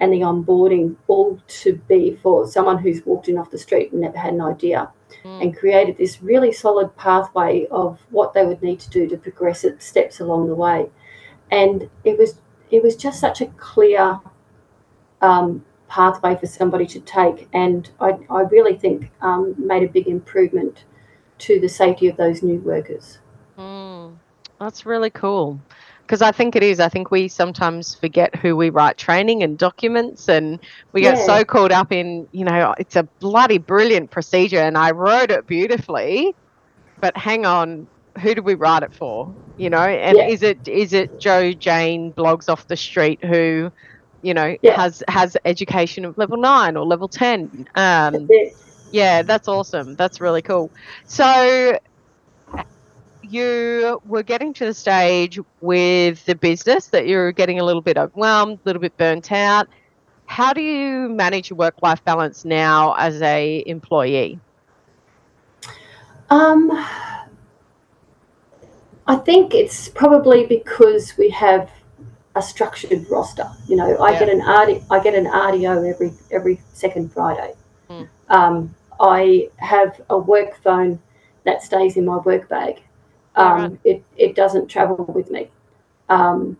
and 0.00 0.12
the 0.12 0.20
onboarding 0.20 0.96
all 1.08 1.40
to 1.48 1.74
be 1.88 2.18
for 2.22 2.46
someone 2.46 2.78
who's 2.78 3.04
walked 3.04 3.28
in 3.28 3.38
off 3.38 3.50
the 3.50 3.58
street 3.58 3.92
and 3.92 4.00
never 4.00 4.18
had 4.18 4.34
an 4.34 4.40
idea. 4.40 4.90
Mm. 5.24 5.42
and 5.42 5.56
created 5.56 5.96
this 5.96 6.22
really 6.22 6.52
solid 6.52 6.94
pathway 6.96 7.66
of 7.70 7.98
what 8.10 8.34
they 8.34 8.44
would 8.44 8.62
need 8.62 8.78
to 8.80 8.90
do 8.90 9.08
to 9.08 9.16
progress 9.16 9.64
it 9.64 9.82
steps 9.82 10.20
along 10.20 10.48
the 10.48 10.54
way. 10.54 10.90
And 11.50 11.88
it 12.04 12.18
was 12.18 12.40
it 12.70 12.82
was 12.82 12.94
just 12.94 13.18
such 13.18 13.40
a 13.40 13.46
clear 13.46 14.20
um, 15.22 15.64
pathway 15.88 16.36
for 16.36 16.46
somebody 16.46 16.86
to 16.86 17.00
take. 17.00 17.48
And 17.52 17.90
i, 18.00 18.18
I 18.30 18.42
really 18.42 18.76
think 18.76 19.10
um, 19.22 19.54
made 19.58 19.82
a 19.82 19.88
big 19.88 20.06
improvement 20.06 20.84
to 21.38 21.58
the 21.58 21.68
safety 21.68 22.08
of 22.08 22.16
those 22.16 22.42
new 22.42 22.58
workers. 22.60 23.18
Mm. 23.58 24.16
that's 24.60 24.86
really 24.86 25.10
cool 25.10 25.60
because 26.08 26.22
I 26.22 26.32
think 26.32 26.56
it 26.56 26.62
is. 26.62 26.80
I 26.80 26.88
think 26.88 27.10
we 27.10 27.28
sometimes 27.28 27.94
forget 27.94 28.34
who 28.34 28.56
we 28.56 28.70
write 28.70 28.96
training 28.96 29.42
and 29.42 29.58
documents, 29.58 30.26
and 30.26 30.58
we 30.92 31.04
yeah. 31.04 31.16
get 31.16 31.26
so 31.26 31.44
caught 31.44 31.70
up 31.70 31.92
in, 31.92 32.26
you 32.32 32.46
know, 32.46 32.74
it's 32.78 32.96
a 32.96 33.02
bloody 33.02 33.58
brilliant 33.58 34.10
procedure, 34.10 34.60
and 34.60 34.78
I 34.78 34.92
wrote 34.92 35.30
it 35.30 35.46
beautifully, 35.46 36.34
but 36.98 37.14
hang 37.14 37.44
on, 37.44 37.86
who 38.22 38.34
do 38.34 38.42
we 38.42 38.54
write 38.54 38.82
it 38.82 38.94
for? 38.94 39.32
You 39.58 39.68
know, 39.68 39.82
and 39.82 40.16
yeah. 40.16 40.28
is 40.28 40.42
it 40.42 40.66
is 40.66 40.94
it 40.94 41.20
Joe 41.20 41.52
Jane 41.52 42.14
Bloggs 42.14 42.48
off 42.48 42.66
the 42.68 42.76
street 42.76 43.22
who, 43.22 43.70
you 44.22 44.32
know, 44.32 44.56
yeah. 44.62 44.80
has 44.80 45.02
has 45.08 45.36
education 45.44 46.06
of 46.06 46.16
level 46.16 46.38
nine 46.38 46.78
or 46.78 46.86
level 46.86 47.08
ten? 47.08 47.68
Um, 47.74 48.30
yeah, 48.90 49.20
that's 49.20 49.46
awesome. 49.46 49.94
That's 49.96 50.22
really 50.22 50.40
cool. 50.40 50.70
So 51.04 51.78
you 53.30 54.00
were 54.06 54.22
getting 54.22 54.52
to 54.54 54.66
the 54.66 54.74
stage 54.74 55.38
with 55.60 56.24
the 56.26 56.34
business 56.34 56.86
that 56.88 57.06
you're 57.06 57.32
getting 57.32 57.60
a 57.60 57.64
little 57.64 57.82
bit 57.82 57.96
overwhelmed, 57.96 58.58
a 58.58 58.62
little 58.64 58.80
bit 58.82 58.96
burnt 58.96 59.32
out. 59.32 59.68
how 60.30 60.52
do 60.52 60.60
you 60.60 61.08
manage 61.08 61.48
your 61.48 61.56
work 61.56 61.74
life 61.80 62.04
balance 62.04 62.44
now 62.44 62.92
as 62.98 63.22
a 63.22 63.62
employee? 63.66 64.38
Um, 66.28 66.70
I 69.06 69.16
think 69.16 69.54
it's 69.54 69.88
probably 69.88 70.44
because 70.44 71.16
we 71.16 71.30
have 71.30 71.70
a 72.36 72.42
structured 72.42 73.06
roster. 73.10 73.50
You 73.66 73.76
know, 73.76 73.96
I 73.96 74.12
Yeah. 74.12 74.18
get 74.18 74.28
an 74.28 74.42
RD, 74.42 74.82
I 74.90 75.00
get 75.00 75.14
an 75.14 75.26
RDO 75.26 75.88
every 75.88 76.12
every 76.30 76.60
second 76.74 77.10
Friday. 77.10 77.54
Mm. 77.90 78.08
Um, 78.28 78.74
I 79.00 79.48
have 79.56 79.98
a 80.10 80.18
work 80.18 80.56
phone 80.62 81.00
that 81.44 81.62
stays 81.62 81.96
in 81.96 82.04
my 82.04 82.18
work 82.18 82.48
bag. 82.50 82.82
Um. 83.38 83.78
It 83.84 84.02
it 84.16 84.34
doesn't 84.34 84.68
travel 84.68 85.04
with 85.14 85.30
me. 85.30 85.50
Um, 86.08 86.56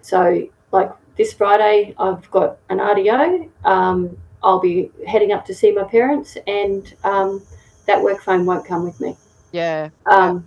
so 0.00 0.48
like 0.72 0.90
this 1.16 1.32
Friday, 1.32 1.94
I've 1.98 2.30
got 2.30 2.58
an 2.70 2.78
RDO. 2.78 3.48
Um, 3.64 4.16
I'll 4.42 4.60
be 4.60 4.90
heading 5.06 5.32
up 5.32 5.44
to 5.46 5.54
see 5.54 5.72
my 5.72 5.84
parents, 5.84 6.36
and 6.46 6.94
um, 7.04 7.42
that 7.86 8.02
work 8.02 8.22
phone 8.22 8.44
won't 8.44 8.66
come 8.66 8.84
with 8.84 9.00
me. 9.00 9.16
Yeah. 9.52 9.90
Um, 10.06 10.46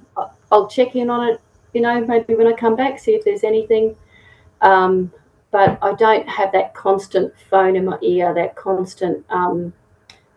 I'll 0.51 0.67
check 0.67 0.95
in 0.95 1.09
on 1.09 1.29
it, 1.29 1.41
you 1.73 1.81
know, 1.81 2.05
maybe 2.05 2.35
when 2.35 2.47
I 2.47 2.53
come 2.53 2.75
back, 2.75 2.99
see 2.99 3.11
if 3.11 3.23
there's 3.23 3.43
anything. 3.43 3.95
Um, 4.61 5.11
but 5.51 5.77
I 5.81 5.93
don't 5.93 6.27
have 6.27 6.51
that 6.51 6.73
constant 6.73 7.33
phone 7.49 7.75
in 7.75 7.85
my 7.85 7.97
ear, 8.01 8.33
that 8.33 8.55
constant 8.55 9.25
um, 9.29 9.71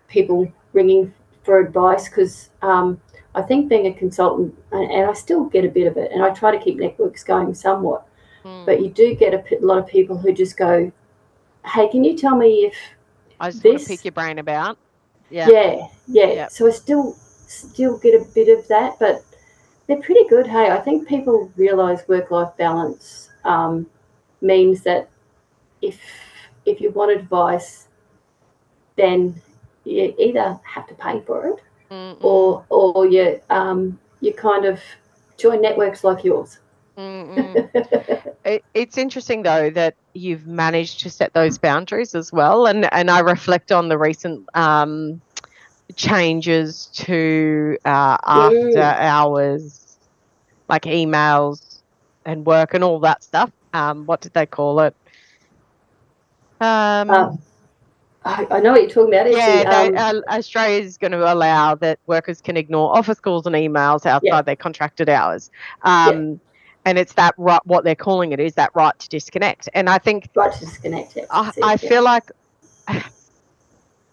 people 0.07 0.51
ringing 0.73 1.13
for 1.43 1.59
advice 1.59 2.09
because 2.09 2.51
um, 2.63 3.01
I 3.35 3.43
think 3.43 3.69
being 3.69 3.87
a 3.87 3.93
consultant, 3.93 4.55
and, 4.73 4.91
and 4.91 5.11
I 5.11 5.13
still 5.13 5.45
get 5.45 5.65
a 5.65 5.69
bit 5.69 5.87
of 5.87 5.97
it, 5.97 6.11
and 6.13 6.23
I 6.23 6.31
try 6.31 6.51
to 6.51 6.63
keep 6.63 6.79
networks 6.79 7.25
going 7.25 7.55
somewhat, 7.55 8.05
Mm. 8.45 8.67
but 8.67 8.81
you 8.81 8.89
do 8.89 9.15
get 9.17 9.35
a 9.35 9.43
lot 9.67 9.79
of 9.79 9.87
people 9.87 10.17
who 10.17 10.33
just 10.33 10.57
go, 10.57 10.93
hey, 11.67 11.89
can 11.89 12.05
you 12.05 12.17
tell 12.17 12.37
me 12.37 12.67
if 12.67 12.75
I 13.41 13.51
just 13.51 13.65
want 13.65 13.79
this- 13.79 13.85
to 13.85 13.89
pick 13.91 14.05
your 14.05 14.13
brain 14.13 14.39
about. 14.39 14.79
Yeah. 15.31 15.49
yeah, 15.51 15.87
yeah. 16.07 16.33
Yeah. 16.33 16.49
So 16.49 16.67
I 16.67 16.71
still 16.71 17.15
still 17.47 17.99
get 17.99 18.15
a 18.15 18.25
bit 18.35 18.49
of 18.57 18.67
that, 18.69 18.99
but 18.99 19.23
they're 19.87 20.01
pretty 20.01 20.27
good. 20.29 20.47
Hey, 20.47 20.71
I 20.71 20.79
think 20.79 21.07
people 21.09 21.51
realise 21.57 22.07
work 22.09 22.31
life 22.31 22.57
balance 22.57 23.29
um, 23.45 23.87
means 24.41 24.83
that 24.85 25.11
if 25.83 26.01
if 26.65 26.81
you 26.81 26.91
want 26.91 27.11
advice, 27.11 27.89
then 28.97 29.43
you 29.85 30.15
either 30.19 30.59
have 30.65 30.87
to 30.89 30.95
pay 30.95 31.21
for 31.21 31.47
it 31.49 31.61
Mm, 31.91 32.19
or 32.21 32.65
or 32.71 33.07
you 33.07 33.41
um, 33.51 33.99
you 34.21 34.33
kind 34.33 34.65
of 34.65 34.81
join 35.39 35.61
networks 35.63 36.05
like 36.05 36.25
yours. 36.25 36.59
It, 38.45 38.65
it's 38.75 38.97
interesting 38.99 39.43
though 39.43 39.71
that 39.71 39.95
you've 40.15 40.47
managed 40.47 41.01
to 41.01 41.11
set 41.11 41.33
those 41.35 41.59
boundaries 41.59 42.15
as 42.15 42.33
well, 42.33 42.67
and 42.67 42.93
and 42.93 43.11
I 43.11 43.21
reflect 43.21 43.73
on 43.73 43.89
the 43.89 43.99
recent 43.99 44.47
um, 44.55 45.23
changes 45.97 46.87
to 46.97 47.77
uh, 47.85 48.17
after 48.25 48.81
Mm. 48.81 48.83
hours, 48.83 49.99
like 50.69 50.83
emails 50.83 51.81
and 52.25 52.47
work 52.47 52.75
and 52.75 52.85
all 52.85 53.01
that 53.01 53.23
stuff. 53.23 53.51
Um, 53.73 54.07
what 54.07 54.21
did 54.21 54.33
they 54.35 54.47
call 54.47 54.81
it? 54.81 54.95
Um, 56.61 57.15
Um, 57.15 57.39
I, 58.29 58.47
I 58.51 58.61
know 58.61 58.73
what 58.73 58.83
you're 58.83 58.91
talking 58.91 59.15
about. 59.15 59.31
Yeah, 59.31 59.65
they, 59.65 59.97
um, 59.97 60.23
uh, 60.29 60.35
Australia 60.37 60.83
is 60.83 60.99
going 60.99 61.13
to 61.13 61.33
allow 61.33 61.75
that 61.77 61.99
workers 62.07 62.41
can 62.43 62.57
ignore 62.59 62.95
office 62.97 63.19
calls 63.21 63.47
and 63.47 63.55
emails 63.55 64.05
outside 64.05 64.23
Yeah. 64.23 64.43
their 64.43 64.57
contracted 64.57 65.09
hours. 65.09 65.51
Um, 65.83 66.41
And 66.85 66.99
it's 66.99 67.15
that 67.15 67.35
right, 67.39 67.61
what 67.65 67.85
they're 67.85 67.95
calling 67.95 68.33
it 68.33 68.41
is 68.41 68.55
that 68.55 68.71
right 68.75 68.99
to 68.99 69.09
disconnect. 69.09 69.69
And 69.75 69.91
I 69.91 69.99
think 69.99 70.29
right 70.35 70.53
to 70.53 70.61
disconnect 70.61 71.17
it. 71.17 71.27
I, 71.31 71.49
it, 71.49 71.55
I 71.63 71.71
yeah. 71.73 71.77
feel 71.77 72.03
like 72.05 72.31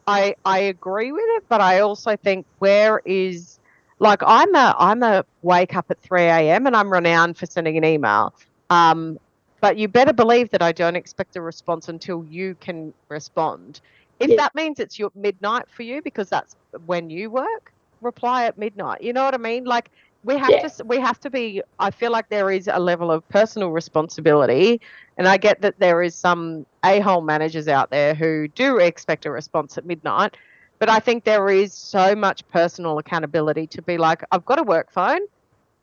I 0.08 0.36
I 0.46 0.60
agree 0.60 1.12
with 1.12 1.24
it, 1.26 1.44
but 1.50 1.62
I 1.62 1.80
also 1.80 2.16
think 2.18 2.46
where 2.60 3.02
is 3.06 3.60
like 4.00 4.22
I'm 4.26 4.54
a 4.56 4.76
I'm 4.78 5.04
a 5.04 5.26
wake 5.42 5.76
up 5.76 5.86
at 5.90 6.02
three 6.02 6.24
a.m. 6.24 6.68
and 6.68 6.76
I'm 6.76 6.92
renowned 6.92 7.38
for 7.38 7.46
sending 7.46 7.78
an 7.78 7.86
email. 7.86 8.34
Um, 8.70 9.18
but 9.62 9.78
you 9.78 9.88
better 9.88 10.14
believe 10.14 10.50
that 10.52 10.62
I 10.62 10.72
don't 10.72 10.96
expect 10.96 11.36
a 11.38 11.42
response 11.42 11.88
until 11.88 12.26
you 12.26 12.56
can 12.56 12.94
respond. 13.10 13.82
If 14.20 14.32
Yeah. 14.32 14.36
that 14.36 14.56
means 14.56 14.80
it's 14.80 14.98
your 15.00 15.12
midnight 15.16 15.70
for 15.70 15.84
you 15.84 16.02
because 16.04 16.30
that's 16.30 16.56
when 16.86 17.10
you 17.10 17.30
work, 17.30 17.72
reply 18.02 18.46
at 18.46 18.58
midnight. 18.58 19.02
You 19.02 19.14
know 19.14 19.24
what 19.24 19.34
I 19.34 19.38
mean? 19.38 19.66
Like 19.66 19.90
we 20.24 20.38
have 20.38 20.56
Yeah. 20.56 20.60
to 20.60 20.72
we 20.86 21.00
have 21.00 21.20
to 21.22 21.30
be. 21.30 21.62
I 21.80 21.92
feel 21.92 22.12
like 22.12 22.30
there 22.30 22.50
is 22.52 22.68
a 22.72 22.80
level 22.80 23.12
of 23.12 23.28
personal 23.30 23.72
responsibility 23.72 24.80
and 25.18 25.28
I 25.28 25.38
get 25.38 25.62
that 25.62 25.80
there 25.80 26.02
is 26.02 26.20
some 26.20 26.66
a-hole 26.84 27.22
managers 27.22 27.68
out 27.68 27.92
there 27.92 28.14
who 28.16 28.48
do 28.50 28.78
expect 28.78 29.26
a 29.26 29.32
response 29.32 29.78
at 29.78 29.86
midnight, 29.86 30.36
but 30.80 30.90
I 30.90 31.00
think 31.00 31.24
there 31.24 31.50
is 31.50 31.78
so 31.78 32.16
much 32.16 32.48
personal 32.48 32.98
accountability 33.00 33.68
to 33.68 33.82
be 33.82 33.98
like, 33.98 34.24
I've 34.32 34.46
got 34.46 34.60
a 34.60 34.64
work 34.64 34.92
phone, 34.92 35.22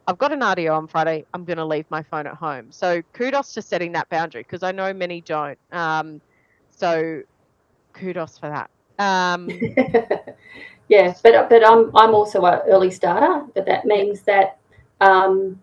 I've 0.06 0.18
got 0.18 0.32
an 0.32 0.42
RDO 0.42 0.74
on 0.76 0.88
Friday, 0.88 1.24
I'm 1.32 1.44
going 1.44 1.58
to 1.58 1.64
leave 1.64 1.86
my 1.90 2.02
phone 2.02 2.26
at 2.26 2.34
home. 2.34 2.72
So 2.72 3.02
kudos 3.14 3.52
to 3.54 3.62
setting 3.62 3.92
that 3.92 4.08
boundary 4.08 4.42
because 4.42 4.62
I 4.62 4.72
know 4.72 4.92
many 4.92 5.20
don't. 5.22 5.58
Um, 5.70 6.20
so 6.70 7.22
kudos 7.92 8.38
for 8.38 8.48
that. 8.48 8.70
Um, 8.98 9.48
yeah, 10.88 11.14
but 11.22 11.48
but 11.48 11.66
I'm 11.66 11.90
I'm 11.96 12.14
also 12.14 12.44
an 12.44 12.60
early 12.66 12.90
starter, 12.90 13.46
but 13.54 13.66
that 13.66 13.84
means 13.84 14.22
that 14.22 14.58
um, 15.00 15.60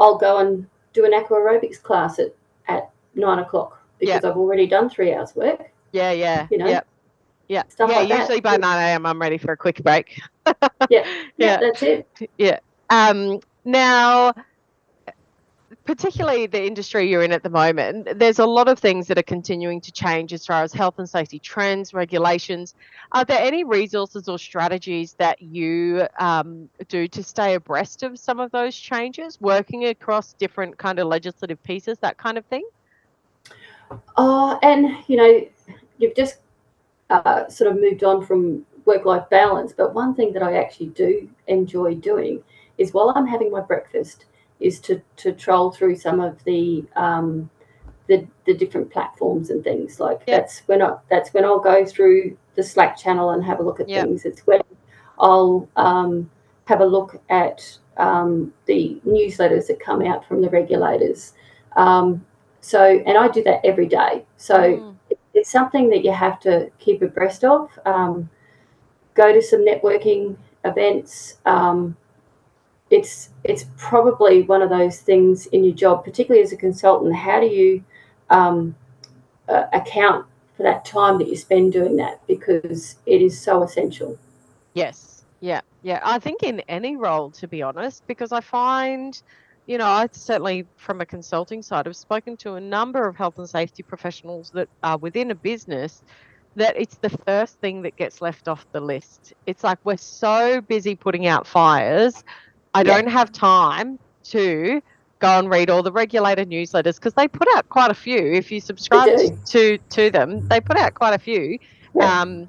I'll 0.00 0.18
go 0.18 0.38
and 0.38 0.66
do 0.92 1.04
an 1.04 1.14
aqua 1.14 1.36
aerobics 1.36 1.80
class 1.82 2.18
at, 2.18 2.34
at 2.68 2.90
nine 3.14 3.38
o'clock 3.38 3.82
because 3.98 4.24
I've 4.24 4.36
already 4.36 4.66
done 4.66 4.88
three 4.90 5.14
hours 5.14 5.34
work. 5.36 5.70
yeah, 5.92 6.10
yeah, 6.12 6.48
You 6.50 6.58
know, 6.58 6.66
yeah. 6.66 6.80
Yeah, 7.48 7.64
stuff 7.68 7.90
yeah. 7.90 7.98
like 7.98 8.08
that. 8.08 8.20
usually 8.20 8.40
by 8.40 8.56
9 8.56 8.78
a.m. 8.78 9.04
I'm 9.04 9.20
ready 9.20 9.36
for 9.36 9.52
a 9.52 9.56
quick 9.56 9.82
break. 9.82 10.18
Yeah, 10.90 11.06
yeah. 11.36 11.58
that's 11.60 11.82
it. 11.82 12.08
Yeah. 12.38 12.58
Um, 12.90 13.40
now, 13.64 14.32
particularly 15.84 16.46
the 16.46 16.64
industry 16.64 17.08
you're 17.08 17.22
in 17.22 17.32
at 17.32 17.42
the 17.42 17.50
moment, 17.50 18.18
there's 18.18 18.38
a 18.38 18.46
lot 18.46 18.68
of 18.68 18.78
things 18.78 19.06
that 19.08 19.18
are 19.18 19.22
continuing 19.22 19.80
to 19.80 19.92
change 19.92 20.32
as 20.32 20.46
far 20.46 20.62
as 20.62 20.72
health 20.72 20.98
and 20.98 21.08
safety 21.08 21.38
trends, 21.38 21.92
regulations. 21.92 22.74
Are 23.12 23.24
there 23.24 23.40
any 23.40 23.64
resources 23.64 24.28
or 24.28 24.38
strategies 24.38 25.14
that 25.14 25.42
you 25.42 26.06
um, 26.18 26.68
do 26.88 27.08
to 27.08 27.22
stay 27.22 27.54
abreast 27.54 28.02
of 28.02 28.18
some 28.18 28.40
of 28.40 28.50
those 28.52 28.76
changes, 28.76 29.40
working 29.40 29.86
across 29.86 30.34
different 30.34 30.78
kind 30.78 30.98
of 30.98 31.08
legislative 31.08 31.62
pieces, 31.62 31.98
that 31.98 32.16
kind 32.16 32.38
of 32.38 32.44
thing? 32.46 32.66
Oh, 34.16 34.58
and 34.62 34.96
you 35.08 35.16
know, 35.16 35.46
you've 35.98 36.14
just 36.14 36.40
uh, 37.10 37.48
sort 37.48 37.70
of 37.70 37.80
moved 37.80 38.04
on 38.04 38.24
from 38.24 38.64
work-life 38.84 39.28
balance, 39.30 39.72
but 39.72 39.94
one 39.94 40.14
thing 40.14 40.32
that 40.32 40.42
I 40.42 40.56
actually 40.56 40.88
do 40.88 41.28
enjoy 41.46 41.94
doing 41.94 42.42
is 42.78 42.92
while 42.92 43.12
I'm 43.14 43.26
having 43.26 43.50
my 43.50 43.60
breakfast, 43.60 44.24
is 44.62 44.80
to 44.80 45.02
to 45.16 45.32
troll 45.32 45.70
through 45.70 45.96
some 45.96 46.20
of 46.20 46.42
the 46.44 46.84
um, 46.96 47.50
the 48.08 48.26
the 48.46 48.54
different 48.54 48.90
platforms 48.90 49.50
and 49.50 49.62
things. 49.64 50.00
Like 50.00 50.22
Yeah. 50.26 50.38
that's 50.38 50.60
when 50.66 50.82
I 50.82 50.96
that's 51.10 51.32
when 51.34 51.44
I'll 51.44 51.60
go 51.60 51.84
through 51.84 52.36
the 52.54 52.62
Slack 52.62 52.96
channel 52.96 53.30
and 53.30 53.44
have 53.44 53.60
a 53.60 53.62
look 53.62 53.80
at 53.80 53.88
Yeah. 53.88 54.02
things. 54.02 54.24
It's 54.24 54.46
when 54.46 54.60
I'll 55.18 55.68
um, 55.76 56.30
have 56.66 56.80
a 56.80 56.86
look 56.86 57.20
at 57.28 57.78
um, 57.96 58.52
the 58.66 59.00
newsletters 59.06 59.66
that 59.68 59.80
come 59.80 60.02
out 60.02 60.26
from 60.26 60.40
the 60.42 60.50
regulators. 60.50 61.34
Um, 61.76 62.24
so, 62.60 63.02
and 63.06 63.18
I 63.18 63.28
do 63.28 63.42
that 63.44 63.60
every 63.64 63.86
day. 63.86 64.24
So 64.36 64.54
Mm, 64.54 64.94
it's 65.34 65.50
something 65.50 65.88
that 65.90 66.04
you 66.04 66.12
have 66.12 66.38
to 66.40 66.70
keep 66.78 67.02
abreast 67.02 67.42
of. 67.44 67.70
Um, 67.86 68.28
go 69.14 69.32
to 69.32 69.42
some 69.42 69.64
networking 69.64 70.36
events. 70.64 71.38
Um, 71.46 71.96
it's 72.92 73.30
it's 73.42 73.64
probably 73.78 74.42
one 74.42 74.62
of 74.62 74.68
those 74.68 75.00
things 75.00 75.46
in 75.46 75.64
your 75.64 75.74
job, 75.74 76.04
particularly 76.04 76.42
as 76.44 76.52
a 76.52 76.56
consultant. 76.56 77.16
How 77.16 77.40
do 77.40 77.46
you 77.46 77.82
um, 78.30 78.76
uh, 79.48 79.64
account 79.72 80.26
for 80.56 80.62
that 80.62 80.84
time 80.84 81.18
that 81.18 81.28
you 81.28 81.36
spend 81.36 81.72
doing 81.72 81.96
that? 81.96 82.24
Because 82.26 82.96
it 83.06 83.22
is 83.22 83.40
so 83.40 83.62
essential. 83.62 84.18
Yes. 84.74 85.24
Yeah. 85.40 85.62
Yeah. 85.82 86.00
I 86.04 86.18
think 86.18 86.42
in 86.42 86.60
any 86.68 86.96
role, 86.96 87.30
to 87.32 87.48
be 87.48 87.62
honest, 87.62 88.06
because 88.06 88.30
I 88.30 88.40
find, 88.40 89.20
you 89.66 89.78
know, 89.78 89.86
I 89.86 90.08
certainly 90.12 90.66
from 90.76 91.00
a 91.00 91.06
consulting 91.06 91.62
side, 91.62 91.86
have 91.86 91.96
spoken 91.96 92.36
to 92.38 92.54
a 92.54 92.60
number 92.60 93.08
of 93.08 93.16
health 93.16 93.38
and 93.38 93.48
safety 93.48 93.82
professionals 93.82 94.50
that 94.50 94.68
are 94.82 94.98
within 94.98 95.30
a 95.30 95.34
business 95.34 96.02
that 96.56 96.76
it's 96.76 96.96
the 96.96 97.08
first 97.26 97.58
thing 97.60 97.80
that 97.82 97.96
gets 97.96 98.20
left 98.20 98.46
off 98.46 98.66
the 98.72 98.80
list. 98.80 99.32
It's 99.46 99.64
like 99.64 99.78
we're 99.84 99.96
so 99.96 100.60
busy 100.60 100.94
putting 100.94 101.26
out 101.26 101.46
fires. 101.46 102.22
I 102.74 102.82
Yeah. 102.82 102.96
don't 102.96 103.08
have 103.08 103.32
time 103.32 103.98
to 104.24 104.80
go 105.18 105.38
and 105.38 105.50
read 105.50 105.70
all 105.70 105.82
the 105.82 105.92
regulator 105.92 106.44
newsletters 106.44 106.96
because 106.96 107.14
they 107.14 107.28
put 107.28 107.48
out 107.54 107.68
quite 107.68 107.90
a 107.90 107.94
few. 107.94 108.32
If 108.32 108.50
you 108.50 108.60
subscribe 108.60 109.08
to 109.46 109.78
to 109.78 110.10
them, 110.10 110.46
they 110.48 110.60
put 110.60 110.76
out 110.76 110.94
quite 110.94 111.14
a 111.14 111.18
few. 111.18 111.58
Yeah. 111.94 112.22
Um, 112.22 112.48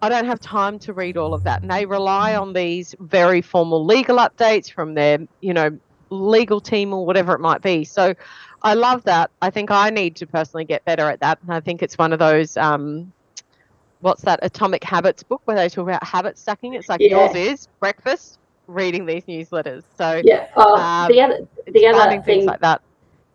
I 0.00 0.08
don't 0.08 0.26
have 0.26 0.40
time 0.40 0.78
to 0.80 0.92
read 0.92 1.16
all 1.16 1.32
of 1.32 1.44
that, 1.44 1.62
and 1.62 1.70
they 1.70 1.86
rely 1.86 2.34
on 2.34 2.52
these 2.52 2.94
very 2.98 3.40
formal 3.40 3.84
legal 3.84 4.18
updates 4.18 4.70
from 4.70 4.94
their, 4.94 5.18
you 5.40 5.54
know, 5.54 5.78
legal 6.10 6.60
team 6.60 6.92
or 6.92 7.06
whatever 7.06 7.32
it 7.34 7.40
might 7.40 7.62
be. 7.62 7.84
So 7.84 8.14
I 8.62 8.74
love 8.74 9.04
that. 9.04 9.30
I 9.40 9.50
think 9.50 9.70
I 9.70 9.90
need 9.90 10.16
to 10.16 10.26
personally 10.26 10.64
get 10.64 10.84
better 10.84 11.08
at 11.08 11.20
that. 11.20 11.38
And 11.42 11.52
I 11.52 11.60
think 11.60 11.82
it's 11.82 11.96
one 11.96 12.12
of 12.12 12.18
those 12.18 12.56
um, 12.56 13.12
what's 14.00 14.22
that 14.22 14.40
Atomic 14.42 14.84
Habits 14.84 15.22
book 15.22 15.40
where 15.44 15.56
they 15.56 15.68
talk 15.68 15.84
about 15.84 16.04
habit 16.04 16.36
stacking. 16.36 16.74
It's 16.74 16.88
like 16.88 17.00
yeah. 17.00 17.32
yours 17.32 17.34
is 17.34 17.68
breakfast, 17.80 18.38
reading 18.66 19.06
these 19.06 19.24
newsletters. 19.24 19.84
So 19.96 20.20
yeah, 20.24 20.48
oh, 20.56 20.76
um, 20.76 21.10
the 21.10 21.20
other 21.20 21.46
the 21.66 21.86
other 21.86 22.22
thing 22.22 22.46
like 22.46 22.60
that. 22.60 22.82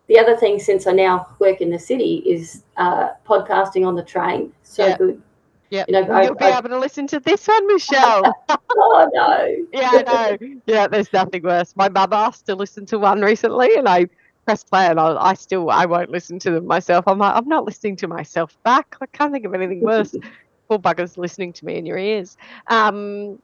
The 0.08 0.18
other 0.18 0.36
thing, 0.36 0.58
since 0.58 0.86
I 0.86 0.92
now 0.92 1.26
work 1.38 1.60
in 1.60 1.70
the 1.70 1.78
city, 1.78 2.22
is 2.26 2.64
uh, 2.78 3.10
podcasting 3.26 3.86
on 3.86 3.94
the 3.94 4.02
train. 4.02 4.52
So 4.62 4.86
yeah. 4.86 4.96
good. 4.96 5.22
Yeah, 5.70 5.84
you 5.86 5.92
know, 5.92 6.00
you'll 6.00 6.12
I, 6.12 6.30
be 6.30 6.44
I, 6.46 6.58
able 6.58 6.70
to 6.70 6.78
listen 6.78 7.06
to 7.08 7.20
this 7.20 7.46
one, 7.46 7.66
Michelle. 7.66 8.34
oh 8.48 9.10
no. 9.12 9.66
yeah, 9.72 9.90
I 9.92 10.36
know. 10.40 10.60
Yeah, 10.66 10.88
there's 10.88 11.12
nothing 11.12 11.42
worse. 11.42 11.76
My 11.76 11.90
mother 11.90 12.16
asked 12.16 12.46
to 12.46 12.54
listen 12.54 12.86
to 12.86 12.98
one 12.98 13.20
recently, 13.20 13.74
and 13.76 13.86
I 13.86 14.06
press 14.46 14.64
play, 14.64 14.86
and 14.86 14.98
I, 14.98 15.14
I 15.22 15.34
still 15.34 15.68
I 15.68 15.84
won't 15.84 16.10
listen 16.10 16.38
to 16.38 16.50
them 16.52 16.66
myself. 16.66 17.06
I'm 17.06 17.18
like, 17.18 17.36
I'm 17.36 17.48
not 17.48 17.66
listening 17.66 17.96
to 17.96 18.08
myself 18.08 18.56
back. 18.62 18.96
I 19.02 19.06
can't 19.06 19.30
think 19.30 19.44
of 19.44 19.52
anything 19.52 19.82
worse. 19.82 20.14
Poor 20.68 20.78
buggers 20.78 21.18
listening 21.18 21.52
to 21.54 21.66
me 21.66 21.76
in 21.76 21.84
your 21.84 21.98
ears. 21.98 22.38
Um, 22.68 23.38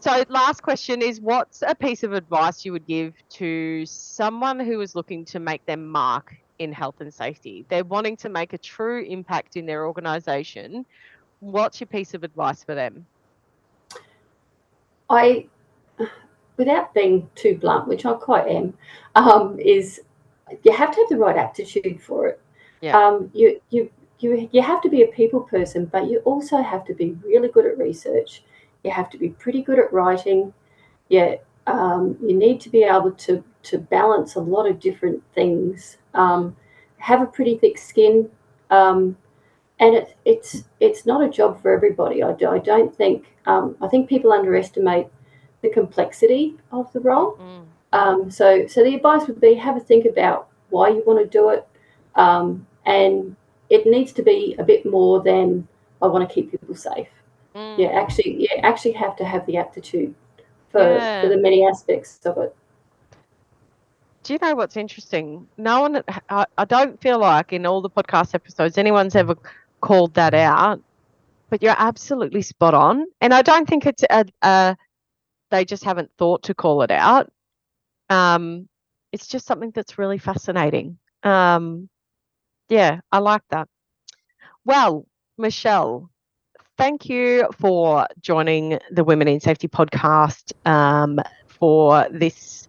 so, 0.00 0.24
last 0.28 0.62
question 0.62 1.02
is 1.02 1.20
what's 1.20 1.62
a 1.66 1.74
piece 1.74 2.02
of 2.02 2.12
advice 2.12 2.64
you 2.64 2.72
would 2.72 2.86
give 2.86 3.14
to 3.30 3.84
someone 3.86 4.58
who 4.58 4.80
is 4.80 4.94
looking 4.94 5.24
to 5.26 5.38
make 5.38 5.64
their 5.66 5.76
mark 5.76 6.34
in 6.58 6.72
health 6.72 7.00
and 7.00 7.12
safety? 7.12 7.66
They're 7.68 7.84
wanting 7.84 8.16
to 8.18 8.28
make 8.28 8.52
a 8.52 8.58
true 8.58 9.04
impact 9.04 9.56
in 9.56 9.66
their 9.66 9.86
organisation. 9.86 10.86
What's 11.40 11.80
your 11.80 11.86
piece 11.86 12.14
of 12.14 12.24
advice 12.24 12.64
for 12.64 12.74
them? 12.74 13.06
I, 15.10 15.46
without 16.56 16.94
being 16.94 17.28
too 17.34 17.58
blunt, 17.58 17.88
which 17.88 18.06
I 18.06 18.14
quite 18.14 18.46
am, 18.46 18.74
um, 19.16 19.58
is 19.58 20.00
you 20.62 20.72
have 20.72 20.92
to 20.92 21.00
have 21.00 21.08
the 21.08 21.16
right 21.16 21.36
aptitude 21.36 22.00
for 22.02 22.28
it. 22.28 22.40
Yeah. 22.80 22.98
Um, 22.98 23.30
you, 23.34 23.60
you 23.70 23.90
you 24.20 24.48
you 24.52 24.62
have 24.62 24.80
to 24.82 24.88
be 24.88 25.02
a 25.02 25.06
people 25.08 25.40
person, 25.40 25.86
but 25.86 26.08
you 26.08 26.18
also 26.20 26.62
have 26.62 26.84
to 26.86 26.94
be 26.94 27.16
really 27.24 27.48
good 27.48 27.66
at 27.66 27.78
research. 27.78 28.42
You 28.84 28.90
have 28.90 29.10
to 29.10 29.18
be 29.18 29.30
pretty 29.30 29.62
good 29.62 29.78
at 29.78 29.92
writing. 29.92 30.52
Yeah, 31.08 31.36
um, 31.66 32.16
you 32.22 32.36
need 32.36 32.60
to 32.62 32.70
be 32.70 32.82
able 32.84 33.12
to 33.12 33.44
to 33.62 33.78
balance 33.78 34.34
a 34.34 34.40
lot 34.40 34.66
of 34.66 34.80
different 34.80 35.22
things. 35.34 35.98
Um, 36.14 36.56
have 36.98 37.22
a 37.22 37.26
pretty 37.26 37.56
thick 37.58 37.78
skin, 37.78 38.30
um, 38.70 39.16
and 39.78 39.94
it, 39.94 40.16
it's 40.24 40.64
it's 40.80 41.06
not 41.06 41.22
a 41.22 41.28
job 41.28 41.60
for 41.60 41.72
everybody. 41.72 42.22
I, 42.22 42.32
do, 42.32 42.48
I 42.48 42.58
don't 42.58 42.94
think. 42.94 43.26
Um, 43.46 43.76
I 43.80 43.88
think 43.88 44.08
people 44.08 44.32
underestimate 44.32 45.08
the 45.62 45.70
complexity 45.70 46.56
of 46.72 46.92
the 46.92 47.00
role. 47.00 47.36
Mm. 47.36 47.64
Um, 47.92 48.30
so 48.30 48.66
so 48.66 48.82
the 48.84 48.94
advice 48.94 49.26
would 49.26 49.40
be 49.40 49.54
have 49.54 49.76
a 49.76 49.80
think 49.80 50.06
about 50.06 50.48
why 50.70 50.88
you 50.88 51.02
want 51.06 51.20
to 51.20 51.26
do 51.26 51.50
it, 51.50 51.66
um, 52.14 52.66
and 52.86 53.36
it 53.68 53.86
needs 53.86 54.12
to 54.12 54.22
be 54.22 54.56
a 54.58 54.64
bit 54.64 54.86
more 54.86 55.22
than 55.22 55.68
I 56.02 56.06
want 56.06 56.28
to 56.28 56.34
keep 56.34 56.50
people 56.50 56.74
safe. 56.74 57.08
Mm. 57.54 57.78
Yeah, 57.78 57.88
actually, 57.88 58.42
you 58.42 58.48
actually 58.62 58.92
have 58.92 59.16
to 59.16 59.24
have 59.24 59.44
the 59.46 59.56
aptitude 59.56 60.14
for, 60.70 60.80
yeah. 60.80 61.22
for 61.22 61.28
the 61.28 61.36
many 61.36 61.66
aspects 61.66 62.20
of 62.24 62.38
it. 62.38 62.54
Do 64.22 64.34
you 64.34 64.38
know 64.40 64.54
what's 64.54 64.76
interesting? 64.76 65.48
No 65.56 65.80
one, 65.80 66.02
I, 66.28 66.44
I 66.58 66.64
don't 66.64 67.00
feel 67.00 67.18
like 67.18 67.52
in 67.52 67.66
all 67.66 67.80
the 67.80 67.90
podcast 67.90 68.34
episodes 68.34 68.78
anyone's 68.78 69.16
ever 69.16 69.34
called 69.80 70.14
that 70.14 70.34
out, 70.34 70.80
but 71.48 71.62
you're 71.62 71.74
absolutely 71.76 72.42
spot 72.42 72.74
on. 72.74 73.06
And 73.20 73.32
I 73.32 73.42
don't 73.42 73.66
think 73.66 73.86
it's 73.86 74.04
a, 74.10 74.26
a 74.42 74.76
they 75.50 75.64
just 75.64 75.84
haven't 75.84 76.10
thought 76.18 76.42
to 76.44 76.54
call 76.54 76.82
it 76.82 76.90
out. 76.90 77.32
Um, 78.08 78.68
it's 79.10 79.26
just 79.26 79.46
something 79.46 79.72
that's 79.74 79.98
really 79.98 80.18
fascinating. 80.18 80.98
Um, 81.22 81.88
yeah, 82.68 83.00
I 83.10 83.18
like 83.18 83.42
that. 83.50 83.68
Well, 84.64 85.06
Michelle, 85.38 86.09
thank 86.80 87.08
you 87.10 87.46
for 87.58 88.06
joining 88.22 88.78
the 88.90 89.04
Women 89.04 89.28
in 89.28 89.40
Safety 89.40 89.68
podcast 89.68 90.52
um, 90.64 91.18
for 91.46 92.06
this 92.10 92.68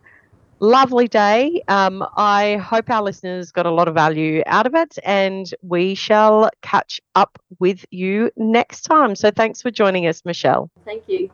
lovely 0.60 1.08
day. 1.08 1.62
Um, 1.68 2.06
I 2.18 2.58
hope 2.58 2.90
our 2.90 3.02
listeners 3.02 3.52
got 3.52 3.66
a 3.66 3.72
lot 3.72 3.88
of 3.88 3.96
value 3.96 4.44
out 4.46 4.68
of 4.68 4.76
it, 4.76 4.98
and 5.06 5.52
we 5.62 5.96
shall 5.96 6.50
catch 6.62 7.00
up 7.16 7.38
with 7.60 7.86
you 7.92 8.32
next 8.38 8.82
time. 8.82 9.16
So, 9.16 9.32
thanks 9.32 9.62
for 9.62 9.72
joining 9.72 10.08
us, 10.08 10.24
Michelle. 10.26 10.70
Thank 10.86 11.08
you. 11.08 11.30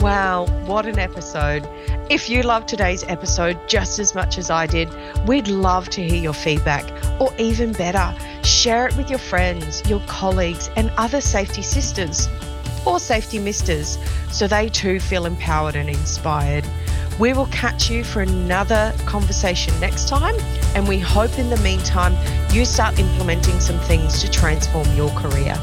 Wow, 0.00 0.46
what 0.64 0.86
an 0.86 1.00
episode. 1.00 1.68
If 2.08 2.30
you 2.30 2.42
loved 2.42 2.68
today's 2.68 3.02
episode 3.08 3.58
just 3.66 3.98
as 3.98 4.14
much 4.14 4.38
as 4.38 4.48
I 4.48 4.64
did, 4.64 4.88
we'd 5.26 5.48
love 5.48 5.88
to 5.90 6.06
hear 6.06 6.22
your 6.22 6.32
feedback, 6.32 6.84
or 7.20 7.34
even 7.36 7.72
better, 7.72 8.14
share 8.44 8.86
it 8.86 8.96
with 8.96 9.10
your 9.10 9.18
friends, 9.18 9.82
your 9.90 9.98
colleagues, 10.06 10.70
and 10.76 10.92
other 10.98 11.20
safety 11.20 11.62
sisters 11.62 12.28
or 12.86 13.00
safety 13.00 13.40
misters 13.40 13.98
so 14.30 14.46
they 14.46 14.68
too 14.68 15.00
feel 15.00 15.26
empowered 15.26 15.74
and 15.74 15.88
inspired. 15.88 16.64
We 17.18 17.32
will 17.32 17.46
catch 17.46 17.90
you 17.90 18.04
for 18.04 18.22
another 18.22 18.94
conversation 19.04 19.78
next 19.80 20.06
time, 20.06 20.36
and 20.76 20.86
we 20.86 21.00
hope 21.00 21.40
in 21.40 21.50
the 21.50 21.56
meantime 21.56 22.14
you 22.52 22.64
start 22.64 23.00
implementing 23.00 23.58
some 23.58 23.80
things 23.80 24.22
to 24.22 24.30
transform 24.30 24.88
your 24.94 25.10
career. 25.10 25.56